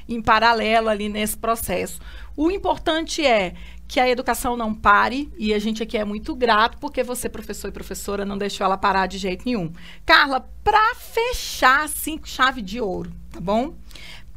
em 0.09 0.21
paralelo 0.21 0.89
ali 0.89 1.09
nesse 1.09 1.37
processo. 1.37 2.01
O 2.37 2.51
importante 2.51 3.25
é 3.25 3.55
que 3.87 3.99
a 3.99 4.09
educação 4.09 4.57
não 4.57 4.73
pare 4.73 5.33
e 5.37 5.53
a 5.53 5.59
gente 5.59 5.83
aqui 5.83 5.99
é 5.99 6.05
muito 6.05 6.35
grato 6.35 6.79
porque 6.79 7.03
você, 7.03 7.29
professor 7.29 7.69
e 7.69 7.73
professora, 7.73 8.25
não 8.25 8.39
deixou 8.39 8.65
ela 8.65 8.79
parar 8.79 9.07
de 9.07 9.19
jeito 9.19 9.45
nenhum. 9.45 9.73
Carla, 10.07 10.49
para 10.63 10.95
fechar 10.95 11.85
assim, 11.85 12.21
chave 12.25 12.63
de 12.63 12.81
ouro, 12.81 13.13
tá 13.33 13.41
bom? 13.41 13.75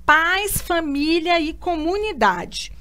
Paz, 0.06 0.60
família 0.60 1.40
e 1.40 1.54
comunidade. 1.54 2.72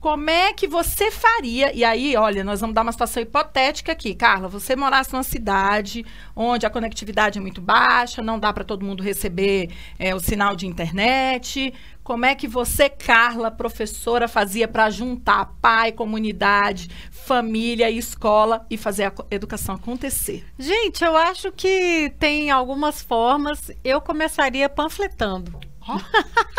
Como 0.00 0.30
é 0.30 0.54
que 0.54 0.66
você 0.66 1.10
faria? 1.10 1.76
E 1.76 1.84
aí, 1.84 2.16
olha, 2.16 2.42
nós 2.42 2.62
vamos 2.62 2.74
dar 2.74 2.80
uma 2.80 2.90
situação 2.90 3.22
hipotética 3.22 3.92
aqui. 3.92 4.14
Carla, 4.14 4.48
você 4.48 4.74
morasse 4.74 5.12
numa 5.12 5.22
cidade 5.22 6.06
onde 6.34 6.64
a 6.64 6.70
conectividade 6.70 7.38
é 7.38 7.40
muito 7.40 7.60
baixa, 7.60 8.22
não 8.22 8.38
dá 8.38 8.50
para 8.50 8.64
todo 8.64 8.82
mundo 8.82 9.02
receber 9.02 9.68
é, 9.98 10.14
o 10.14 10.18
sinal 10.18 10.56
de 10.56 10.66
internet. 10.66 11.74
Como 12.02 12.24
é 12.24 12.34
que 12.34 12.48
você, 12.48 12.88
Carla, 12.88 13.50
professora, 13.50 14.26
fazia 14.26 14.66
para 14.66 14.88
juntar 14.88 15.52
pai, 15.60 15.92
comunidade, 15.92 16.88
família 17.10 17.90
e 17.90 17.98
escola 17.98 18.66
e 18.70 18.78
fazer 18.78 19.04
a 19.04 19.12
educação 19.30 19.74
acontecer? 19.74 20.46
Gente, 20.58 21.04
eu 21.04 21.14
acho 21.14 21.52
que 21.52 22.10
tem 22.18 22.50
algumas 22.50 23.02
formas. 23.02 23.70
Eu 23.84 24.00
começaria 24.00 24.66
panfletando. 24.66 25.69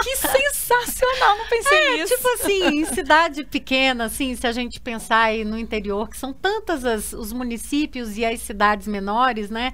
Que 0.02 0.16
sensacional, 0.18 1.38
não 1.38 1.48
pensei 1.48 1.78
é, 1.78 1.98
nisso. 1.98 2.16
Tipo 2.16 2.28
assim, 2.30 2.66
em 2.82 2.86
cidade 2.86 3.44
pequena, 3.46 4.06
assim, 4.06 4.36
se 4.36 4.48
a 4.48 4.52
gente 4.52 4.80
pensar 4.80 5.24
aí 5.24 5.46
no 5.46 5.58
interior, 5.58 6.10
que 6.10 6.18
são 6.18 6.34
tantas 6.34 6.84
as, 6.84 7.14
os 7.14 7.32
municípios 7.32 8.18
e 8.18 8.26
as 8.26 8.42
cidades 8.42 8.88
menores, 8.88 9.50
né? 9.50 9.74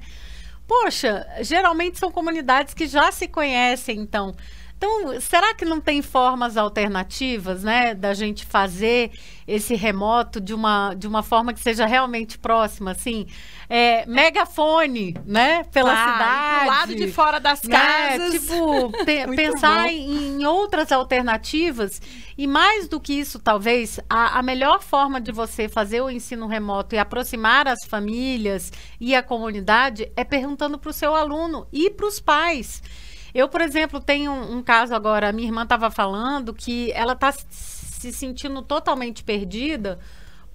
Poxa, 0.68 1.26
geralmente 1.42 1.98
são 1.98 2.12
comunidades 2.12 2.74
que 2.74 2.88
já 2.88 3.12
se 3.12 3.28
conhecem, 3.28 4.00
então. 4.00 4.36
Então, 4.78 5.20
será 5.20 5.56
que 5.56 5.66
não 5.66 5.82
tem 5.82 6.04
formas 6.04 6.56
alternativas, 6.56 7.64
né, 7.64 7.96
da 7.96 8.14
gente 8.14 8.46
fazer 8.46 9.12
esse 9.48 9.74
remoto 9.74 10.40
de 10.40 10.54
uma, 10.54 10.94
de 10.94 11.08
uma 11.08 11.24
forma 11.24 11.52
que 11.52 11.60
seja 11.60 11.88
realmente 11.88 12.38
próxima, 12.38 12.92
assim? 12.92 13.26
É, 13.68 14.06
megafone, 14.06 15.16
né, 15.26 15.64
pela 15.72 15.92
ah, 15.92 16.14
cidade. 16.14 16.60
Do 16.60 16.68
lado 16.68 16.96
de 16.96 17.12
fora 17.12 17.40
das 17.40 17.64
né? 17.64 17.76
casas. 17.76 18.32
Tipo, 18.34 18.92
pe 19.04 19.26
pensar 19.36 19.88
em, 19.88 20.40
em, 20.40 20.46
outras 20.46 20.92
alternativas. 20.92 22.00
E 22.38 22.46
mais 22.46 22.88
do 22.88 23.00
que 23.00 23.14
isso, 23.14 23.40
talvez, 23.40 24.00
a, 24.08 24.38
a 24.38 24.44
melhor 24.44 24.84
forma 24.84 25.20
de 25.20 25.32
você 25.32 25.68
fazer 25.68 26.02
o 26.02 26.10
ensino 26.10 26.46
remoto 26.46 26.94
e 26.94 27.00
aproximar 27.00 27.68
as 27.68 27.84
famílias 27.84 28.72
e 29.00 29.16
a 29.16 29.24
comunidade 29.24 30.12
é 30.16 30.24
perguntando 30.24 30.78
para 30.78 30.92
o 30.92 30.94
seu 30.94 31.16
aluno 31.16 31.68
e 31.74 31.90
para 31.90 32.06
os 32.06 32.20
pais. 32.20 32.84
Eu, 33.34 33.50
por 33.50 33.62
exemplo, 33.62 34.00
tenho 34.00 34.32
um, 34.32 34.62
caso 34.64 34.96
agora, 34.96 35.30
a 35.30 35.32
minha 35.32 35.48
irmã 35.48 35.64
estava 35.64 35.92
falando 35.92 36.54
que 36.54 36.92
ela 36.94 37.14
está 37.14 37.32
se 37.32 38.12
sentindo 38.12 38.62
totalmente 38.62 39.24
perdida 39.24 40.00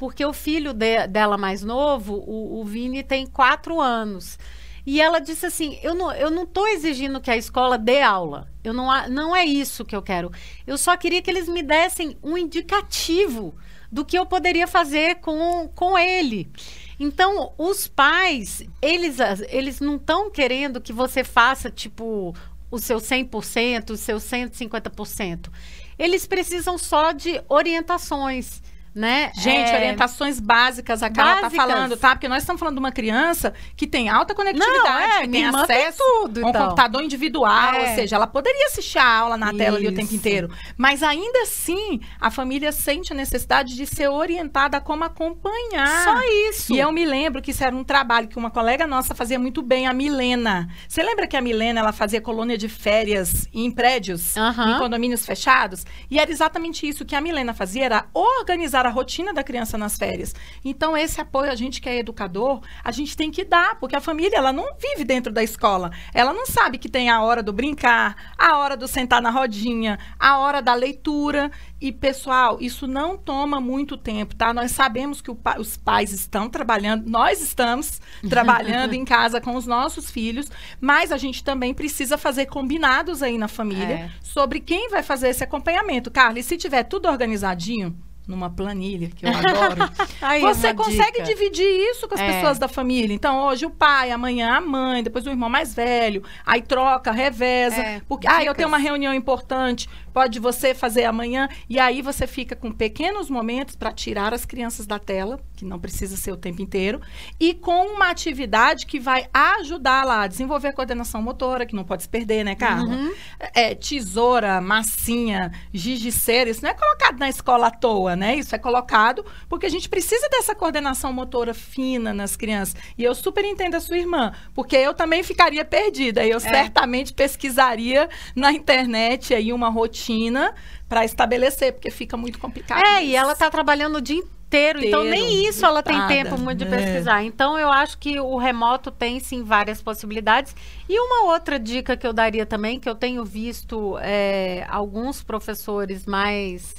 porque 0.02 0.24
o 0.24 0.32
filho 0.32 0.72
de, 0.72 1.06
dela 1.06 1.38
mais 1.38 1.62
novo, 1.62 2.14
o, 2.26 2.60
o 2.60 2.64
Vini, 2.64 3.04
tem 3.04 3.24
quatro 3.24 3.80
anos. 3.80 4.36
E 4.84 5.00
ela 5.00 5.20
disse 5.20 5.46
assim: 5.46 5.78
eu 5.80 5.94
não, 5.94 6.10
eu 6.12 6.28
não 6.28 6.42
estou 6.42 6.66
exigindo 6.66 7.20
que 7.20 7.30
a 7.30 7.36
escola 7.36 7.78
dê 7.78 8.02
aula. 8.02 8.48
Eu 8.64 8.72
não, 8.72 8.88
não 9.08 9.36
é 9.36 9.44
isso 9.44 9.84
que 9.84 9.94
eu 9.94 10.02
quero. 10.02 10.32
Eu 10.66 10.76
só 10.76 10.96
queria 10.96 11.22
que 11.22 11.30
eles 11.30 11.48
me 11.48 11.62
dessem 11.62 12.16
um 12.20 12.36
indicativo 12.36 13.54
do 13.92 14.04
que 14.04 14.18
eu 14.18 14.26
poderia 14.26 14.66
fazer 14.66 15.20
com, 15.20 15.68
com 15.68 15.96
ele. 15.96 16.50
Então, 16.98 17.52
os 17.56 17.86
pais, 17.86 18.64
eles, 18.80 19.18
eles 19.50 19.78
não 19.80 19.96
estão 19.96 20.32
querendo 20.32 20.80
que 20.80 20.92
você 20.92 21.22
faça, 21.22 21.70
tipo, 21.70 22.34
o 22.72 22.78
seu 22.78 22.98
100%, 22.98 23.90
o 23.90 23.96
seu 23.96 24.16
150%. 24.16 25.50
Eles 25.98 26.26
precisam 26.26 26.78
só 26.78 27.12
de 27.12 27.40
orientações 27.48 28.62
né? 28.94 29.32
Gente, 29.34 29.70
é... 29.70 29.74
orientações 29.74 30.38
básicas 30.38 31.02
a 31.02 31.10
Carla 31.10 31.42
tá 31.42 31.50
falando, 31.50 31.96
tá? 31.96 32.10
Porque 32.10 32.28
nós 32.28 32.42
estamos 32.42 32.60
falando 32.60 32.74
de 32.74 32.80
uma 32.80 32.92
criança 32.92 33.54
que 33.76 33.86
tem 33.86 34.08
alta 34.08 34.34
conectividade, 34.34 34.82
Não, 34.82 34.98
é, 34.98 35.20
que 35.22 35.28
tem 35.28 35.44
acesso 35.46 36.02
tem 36.32 36.42
a 36.42 36.46
um 36.46 36.50
então. 36.50 36.62
computador 36.62 37.02
individual, 37.02 37.74
é. 37.74 37.80
ou 37.80 37.94
seja, 37.94 38.16
ela 38.16 38.26
poderia 38.26 38.66
assistir 38.66 38.98
a 38.98 39.06
aula 39.06 39.36
na 39.36 39.48
Isso. 39.48 39.58
tela 39.58 39.76
ali 39.78 39.88
o 39.88 39.94
tempo 39.94 40.14
inteiro. 40.14 40.50
Mas 40.76 41.02
ainda 41.02 41.42
assim, 41.42 42.00
a 42.20 42.30
família 42.30 42.70
sente 42.72 43.12
a 43.12 43.16
necessidade 43.16 43.74
de 43.74 43.86
ser 43.86 44.08
orientada 44.08 44.76
a 44.76 44.80
como 44.80 45.04
acompanhar. 45.04 46.04
Só 46.04 46.20
isso. 46.48 46.74
E 46.74 46.78
eu 46.78 46.92
me 46.92 47.04
lembro 47.04 47.40
que 47.40 47.50
isso 47.50 47.64
era 47.64 47.74
um 47.74 47.84
trabalho 47.84 48.28
que 48.28 48.36
uma 48.36 48.50
colega 48.50 48.86
nossa 48.86 49.14
fazia 49.14 49.38
muito 49.38 49.62
bem, 49.62 49.86
a 49.86 49.92
Milena. 49.92 50.68
Você 50.86 51.02
lembra 51.02 51.26
que 51.26 51.36
a 51.36 51.40
Milena, 51.40 51.80
ela 51.80 51.92
fazia 51.92 52.20
colônia 52.20 52.58
de 52.58 52.68
férias 52.68 53.48
em 53.52 53.70
prédios, 53.70 54.36
em 54.36 54.78
condomínios 54.78 55.24
fechados? 55.24 55.84
E 56.10 56.18
era 56.18 56.30
exatamente 56.30 56.86
isso 56.86 57.04
que 57.04 57.14
a 57.14 57.20
Milena 57.20 57.54
fazia, 57.54 57.84
era 57.84 58.06
organizar 58.12 58.81
a 58.88 58.92
rotina 58.92 59.32
da 59.32 59.42
criança 59.42 59.76
nas 59.78 59.96
férias. 59.96 60.34
Então, 60.64 60.96
esse 60.96 61.20
apoio, 61.20 61.50
a 61.50 61.54
gente 61.54 61.80
que 61.80 61.88
é 61.88 61.98
educador, 61.98 62.60
a 62.82 62.90
gente 62.90 63.16
tem 63.16 63.30
que 63.30 63.44
dar, 63.44 63.78
porque 63.78 63.96
a 63.96 64.00
família, 64.00 64.36
ela 64.36 64.52
não 64.52 64.74
vive 64.78 65.04
dentro 65.04 65.32
da 65.32 65.42
escola. 65.42 65.90
Ela 66.14 66.32
não 66.32 66.46
sabe 66.46 66.78
que 66.78 66.88
tem 66.88 67.10
a 67.10 67.22
hora 67.22 67.42
do 67.42 67.52
brincar, 67.52 68.32
a 68.38 68.58
hora 68.58 68.76
do 68.76 68.88
sentar 68.88 69.20
na 69.20 69.30
rodinha, 69.30 69.98
a 70.18 70.38
hora 70.38 70.60
da 70.60 70.74
leitura. 70.74 71.50
E, 71.80 71.90
pessoal, 71.90 72.58
isso 72.60 72.86
não 72.86 73.16
toma 73.16 73.60
muito 73.60 73.96
tempo, 73.96 74.34
tá? 74.34 74.54
Nós 74.54 74.70
sabemos 74.70 75.20
que 75.20 75.34
pa 75.34 75.56
os 75.58 75.76
pais 75.76 76.12
estão 76.12 76.48
trabalhando, 76.48 77.08
nós 77.08 77.40
estamos 77.40 78.00
trabalhando 78.28 78.94
em 78.94 79.04
casa 79.04 79.40
com 79.40 79.56
os 79.56 79.66
nossos 79.66 80.10
filhos, 80.10 80.50
mas 80.80 81.12
a 81.12 81.16
gente 81.16 81.42
também 81.42 81.74
precisa 81.74 82.16
fazer 82.16 82.46
combinados 82.46 83.22
aí 83.22 83.36
na 83.36 83.48
família 83.48 83.94
é. 83.94 84.10
sobre 84.22 84.60
quem 84.60 84.88
vai 84.90 85.02
fazer 85.02 85.28
esse 85.28 85.42
acompanhamento. 85.42 86.10
Carla, 86.10 86.38
e 86.38 86.42
se 86.42 86.56
tiver 86.56 86.84
tudo 86.84 87.08
organizadinho, 87.08 87.96
numa 88.26 88.48
planilha, 88.48 89.08
que 89.08 89.26
eu 89.26 89.30
adoro. 89.34 89.90
Aí, 90.20 90.40
você 90.40 90.72
consegue 90.74 91.22
dica. 91.22 91.24
dividir 91.24 91.66
isso 91.90 92.08
com 92.08 92.14
as 92.14 92.20
é. 92.20 92.32
pessoas 92.32 92.58
da 92.58 92.68
família. 92.68 93.14
Então, 93.14 93.46
hoje 93.46 93.66
o 93.66 93.70
pai, 93.70 94.10
amanhã 94.10 94.56
a 94.56 94.60
mãe, 94.60 95.02
depois 95.02 95.26
o 95.26 95.30
irmão 95.30 95.48
mais 95.48 95.74
velho, 95.74 96.22
aí 96.46 96.62
troca, 96.62 97.10
reveza. 97.10 97.80
É, 97.80 98.00
porque, 98.08 98.26
ah, 98.28 98.42
eu 98.44 98.54
tenho 98.54 98.68
uma 98.68 98.78
reunião 98.78 99.12
importante, 99.12 99.88
pode 100.12 100.38
você 100.38 100.74
fazer 100.74 101.04
amanhã. 101.04 101.48
E 101.68 101.78
aí 101.78 102.00
você 102.02 102.26
fica 102.26 102.54
com 102.54 102.70
pequenos 102.70 103.28
momentos 103.28 103.74
para 103.74 103.92
tirar 103.92 104.32
as 104.32 104.44
crianças 104.44 104.86
da 104.86 104.98
tela, 104.98 105.40
que 105.56 105.64
não 105.64 105.78
precisa 105.78 106.16
ser 106.16 106.32
o 106.32 106.36
tempo 106.36 106.62
inteiro, 106.62 107.00
e 107.40 107.54
com 107.54 107.86
uma 107.86 108.10
atividade 108.10 108.86
que 108.86 109.00
vai 109.00 109.26
ajudar 109.32 110.04
lá 110.04 110.22
a 110.22 110.26
desenvolver 110.26 110.68
a 110.68 110.72
coordenação 110.72 111.20
motora, 111.20 111.66
que 111.66 111.74
não 111.74 111.84
pode 111.84 112.04
se 112.04 112.08
perder, 112.08 112.44
né, 112.44 112.54
Carla? 112.54 112.88
Uhum. 112.88 113.12
É, 113.54 113.74
tesoura, 113.74 114.60
massinha, 114.60 115.52
gigiceira, 115.72 116.50
isso 116.50 116.62
não 116.62 116.70
é 116.70 116.74
colocado 116.74 117.18
na 117.18 117.28
escola 117.28 117.66
à 117.68 117.70
toa 117.70 118.11
né? 118.16 118.36
Isso 118.36 118.54
é 118.54 118.58
colocado 118.58 119.24
porque 119.48 119.66
a 119.66 119.70
gente 119.70 119.88
precisa 119.88 120.28
dessa 120.28 120.54
coordenação 120.54 121.12
motora 121.12 121.54
fina 121.54 122.12
nas 122.12 122.36
crianças. 122.36 122.76
E 122.96 123.04
eu 123.04 123.14
super 123.14 123.44
entendo 123.44 123.74
a 123.74 123.80
sua 123.80 123.96
irmã, 123.96 124.32
porque 124.54 124.76
eu 124.76 124.94
também 124.94 125.22
ficaria 125.22 125.64
perdida. 125.64 126.26
Eu 126.26 126.36
é. 126.36 126.40
certamente 126.40 127.12
pesquisaria 127.12 128.08
na 128.34 128.52
internet 128.52 129.34
aí 129.34 129.52
uma 129.52 129.68
rotina 129.68 130.54
para 130.88 131.04
estabelecer, 131.04 131.72
porque 131.72 131.90
fica 131.90 132.16
muito 132.16 132.38
complicado. 132.38 132.84
É, 132.84 133.00
isso. 133.00 133.12
e 133.12 133.16
ela 133.16 133.32
está 133.32 133.48
trabalhando 133.48 133.96
o 133.96 134.00
dia 134.00 134.18
inteiro, 134.52 134.84
então 134.84 135.02
nem 135.02 135.48
isso 135.48 135.64
ela 135.64 135.82
tem 135.82 136.06
tempo 136.06 136.38
muito 136.38 136.58
de 136.58 136.64
é. 136.66 136.76
pesquisar. 136.76 137.22
É. 137.22 137.24
Então 137.24 137.58
eu 137.58 137.70
acho 137.70 137.96
que 137.96 138.20
o 138.20 138.36
remoto 138.36 138.90
tem 138.90 139.18
sim 139.18 139.42
várias 139.42 139.80
possibilidades. 139.80 140.54
E 140.86 141.00
uma 141.00 141.32
outra 141.32 141.58
dica 141.58 141.96
que 141.96 142.06
eu 142.06 142.12
daria 142.12 142.44
também, 142.44 142.78
que 142.78 142.88
eu 142.88 142.94
tenho 142.94 143.24
visto 143.24 143.96
é, 144.02 144.66
alguns 144.68 145.22
professores 145.22 146.04
mais 146.04 146.74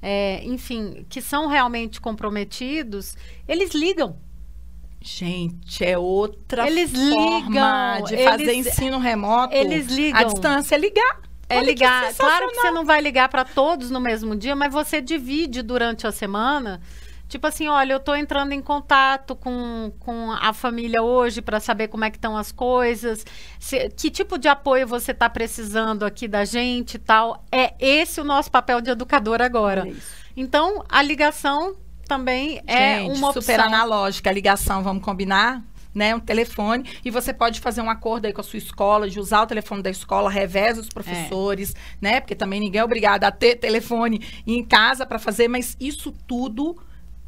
é, 0.00 0.42
enfim, 0.44 1.04
que 1.08 1.20
são 1.20 1.46
realmente 1.46 2.00
comprometidos, 2.00 3.16
eles 3.48 3.72
ligam. 3.72 4.16
Gente, 5.00 5.84
é 5.84 5.96
outra 5.96 6.66
eles 6.66 6.90
forma 6.90 7.98
ligam, 7.98 8.04
de 8.04 8.24
fazer 8.24 8.42
eles, 8.42 8.66
ensino 8.66 8.98
remoto. 8.98 9.54
Eles 9.54 9.86
ligam. 9.86 10.20
A 10.20 10.24
distância 10.24 10.74
é 10.74 10.78
ligar. 10.78 11.20
É 11.48 11.58
Olha 11.58 11.66
ligar. 11.66 12.08
Que 12.08 12.14
claro 12.14 12.48
que 12.48 12.56
você 12.56 12.70
não 12.72 12.84
vai 12.84 13.00
ligar 13.00 13.28
para 13.28 13.44
todos 13.44 13.88
no 13.88 14.00
mesmo 14.00 14.34
dia, 14.34 14.56
mas 14.56 14.72
você 14.72 15.00
divide 15.00 15.62
durante 15.62 16.06
a 16.06 16.12
semana 16.12 16.80
Tipo 17.28 17.48
assim, 17.48 17.66
olha, 17.66 17.92
eu 17.92 17.96
estou 17.96 18.14
entrando 18.14 18.52
em 18.52 18.62
contato 18.62 19.34
com, 19.34 19.92
com 19.98 20.30
a 20.30 20.52
família 20.52 21.02
hoje 21.02 21.42
para 21.42 21.58
saber 21.58 21.88
como 21.88 22.04
é 22.04 22.10
que 22.10 22.16
estão 22.18 22.36
as 22.36 22.52
coisas, 22.52 23.24
se, 23.58 23.88
que 23.90 24.10
tipo 24.10 24.38
de 24.38 24.46
apoio 24.46 24.86
você 24.86 25.10
está 25.10 25.28
precisando 25.28 26.04
aqui 26.04 26.28
da 26.28 26.44
gente 26.44 26.94
e 26.94 26.98
tal. 26.98 27.44
É 27.50 27.74
esse 27.80 28.20
o 28.20 28.24
nosso 28.24 28.50
papel 28.50 28.80
de 28.80 28.90
educador 28.90 29.42
agora. 29.42 29.88
É 29.88 29.92
então, 30.36 30.84
a 30.88 31.02
ligação 31.02 31.74
também 32.06 32.62
é 32.66 33.00
gente, 33.00 33.18
uma 33.18 33.28
opção. 33.28 33.42
super 33.42 33.60
analógica. 33.60 34.30
A 34.30 34.32
ligação, 34.32 34.82
vamos 34.82 35.02
combinar? 35.02 35.64
né, 35.96 36.14
um 36.14 36.20
telefone, 36.20 36.84
e 37.02 37.10
você 37.10 37.32
pode 37.32 37.58
fazer 37.58 37.80
um 37.80 37.88
acordo 37.88 38.26
aí 38.26 38.32
com 38.34 38.42
a 38.42 38.44
sua 38.44 38.58
escola, 38.58 39.08
de 39.08 39.18
usar 39.18 39.40
o 39.40 39.46
telefone 39.46 39.82
da 39.82 39.88
escola, 39.88 40.28
revés 40.28 40.76
os 40.76 40.90
professores, 40.90 41.74
é. 41.74 41.78
né, 42.02 42.20
porque 42.20 42.34
também 42.34 42.60
ninguém 42.60 42.82
é 42.82 42.84
obrigado 42.84 43.24
a 43.24 43.30
ter 43.30 43.56
telefone 43.56 44.22
em 44.46 44.62
casa 44.62 45.06
para 45.06 45.18
fazer, 45.18 45.48
mas 45.48 45.74
isso 45.80 46.12
tudo 46.26 46.76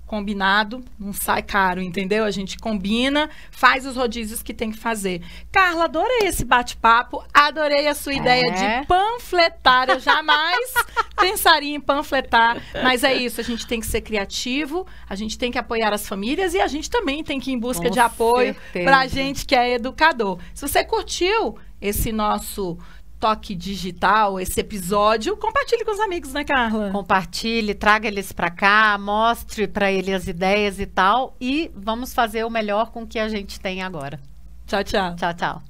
combinado, 0.09 0.83
não 0.99 1.13
sai 1.13 1.43
caro, 1.43 1.81
entendeu? 1.83 2.25
A 2.25 2.31
gente 2.31 2.59
combina, 2.59 3.29
faz 3.51 3.87
os 3.87 3.95
rodízios 3.95 4.43
que 4.43 4.55
tem 4.55 4.73
que 4.73 4.79
fazer. 4.79 5.23
Carla, 5.53 5.85
adorei 5.85 6.27
esse 6.27 6.45
bate-papo, 6.45 7.23
adorei 7.33 7.87
a 7.87 7.95
sua 7.95 8.15
é. 8.15 8.17
ideia 8.17 8.51
de 8.51 8.87
panfletar. 8.87 9.91
Eu 9.91 10.01
jamais 10.01 10.73
pensaria 11.21 11.77
em 11.77 11.81
panfletar, 11.81 12.61
mas 12.83 13.05
é 13.05 13.15
isso, 13.15 13.41
a 13.41 13.45
gente 13.45 13.67
tem 13.67 13.79
que 13.79 13.87
ser 13.87 14.01
criativo, 14.01 14.87
a 15.09 15.15
gente 15.15 15.39
tem 15.39 15.53
que 15.53 15.59
apoiar 15.59 15.93
as 15.93 16.09
famílias 16.09 16.55
e 16.55 16.61
a 16.61 16.67
gente 16.67 16.89
também 16.89 17.23
tem 17.23 17.39
que 17.39 17.51
ir 17.51 17.55
em 17.55 17.59
busca 17.59 17.85
Com 17.85 17.91
de 17.91 18.01
apoio 18.01 18.57
para 18.73 19.01
a 19.01 19.07
gente 19.07 19.45
que 19.45 19.55
é 19.55 19.75
educador. 19.75 20.39
Se 20.55 20.67
você 20.67 20.83
curtiu 20.83 21.59
esse 21.81 22.11
nosso 22.11 22.77
toque 23.19 23.55
digital, 23.55 24.39
esse 24.39 24.61
episódio, 24.61 25.37
compartilhe 25.37 25.85
com 25.85 25.93
os 25.93 26.01
amigos, 26.01 26.33
né, 26.33 26.45
Carla? 26.45 26.91
Compartilhe, 26.91 27.75
traga 27.75 28.07
eles 28.07 28.33
para 28.33 28.51
cá, 28.51 28.97
mostre 28.99 29.67
para 29.67 29.91
eles 29.91 30.15
as 30.15 30.27
ideias 30.27 30.79
e 30.79 30.87
tal, 30.87 31.37
e 31.41 31.71
vamos 31.75 32.15
fazer 32.15 32.45
o 32.45 32.51
melhor 32.51 32.91
com 32.91 33.03
o 33.03 33.07
que 33.07 33.19
a 33.19 33.29
gente 33.29 33.61
tem 33.61 33.83
agora. 33.83 34.21
Tchau, 34.67 34.85
tchau. 34.85 35.17
Tchau, 35.17 35.35
tchau. 35.35 35.68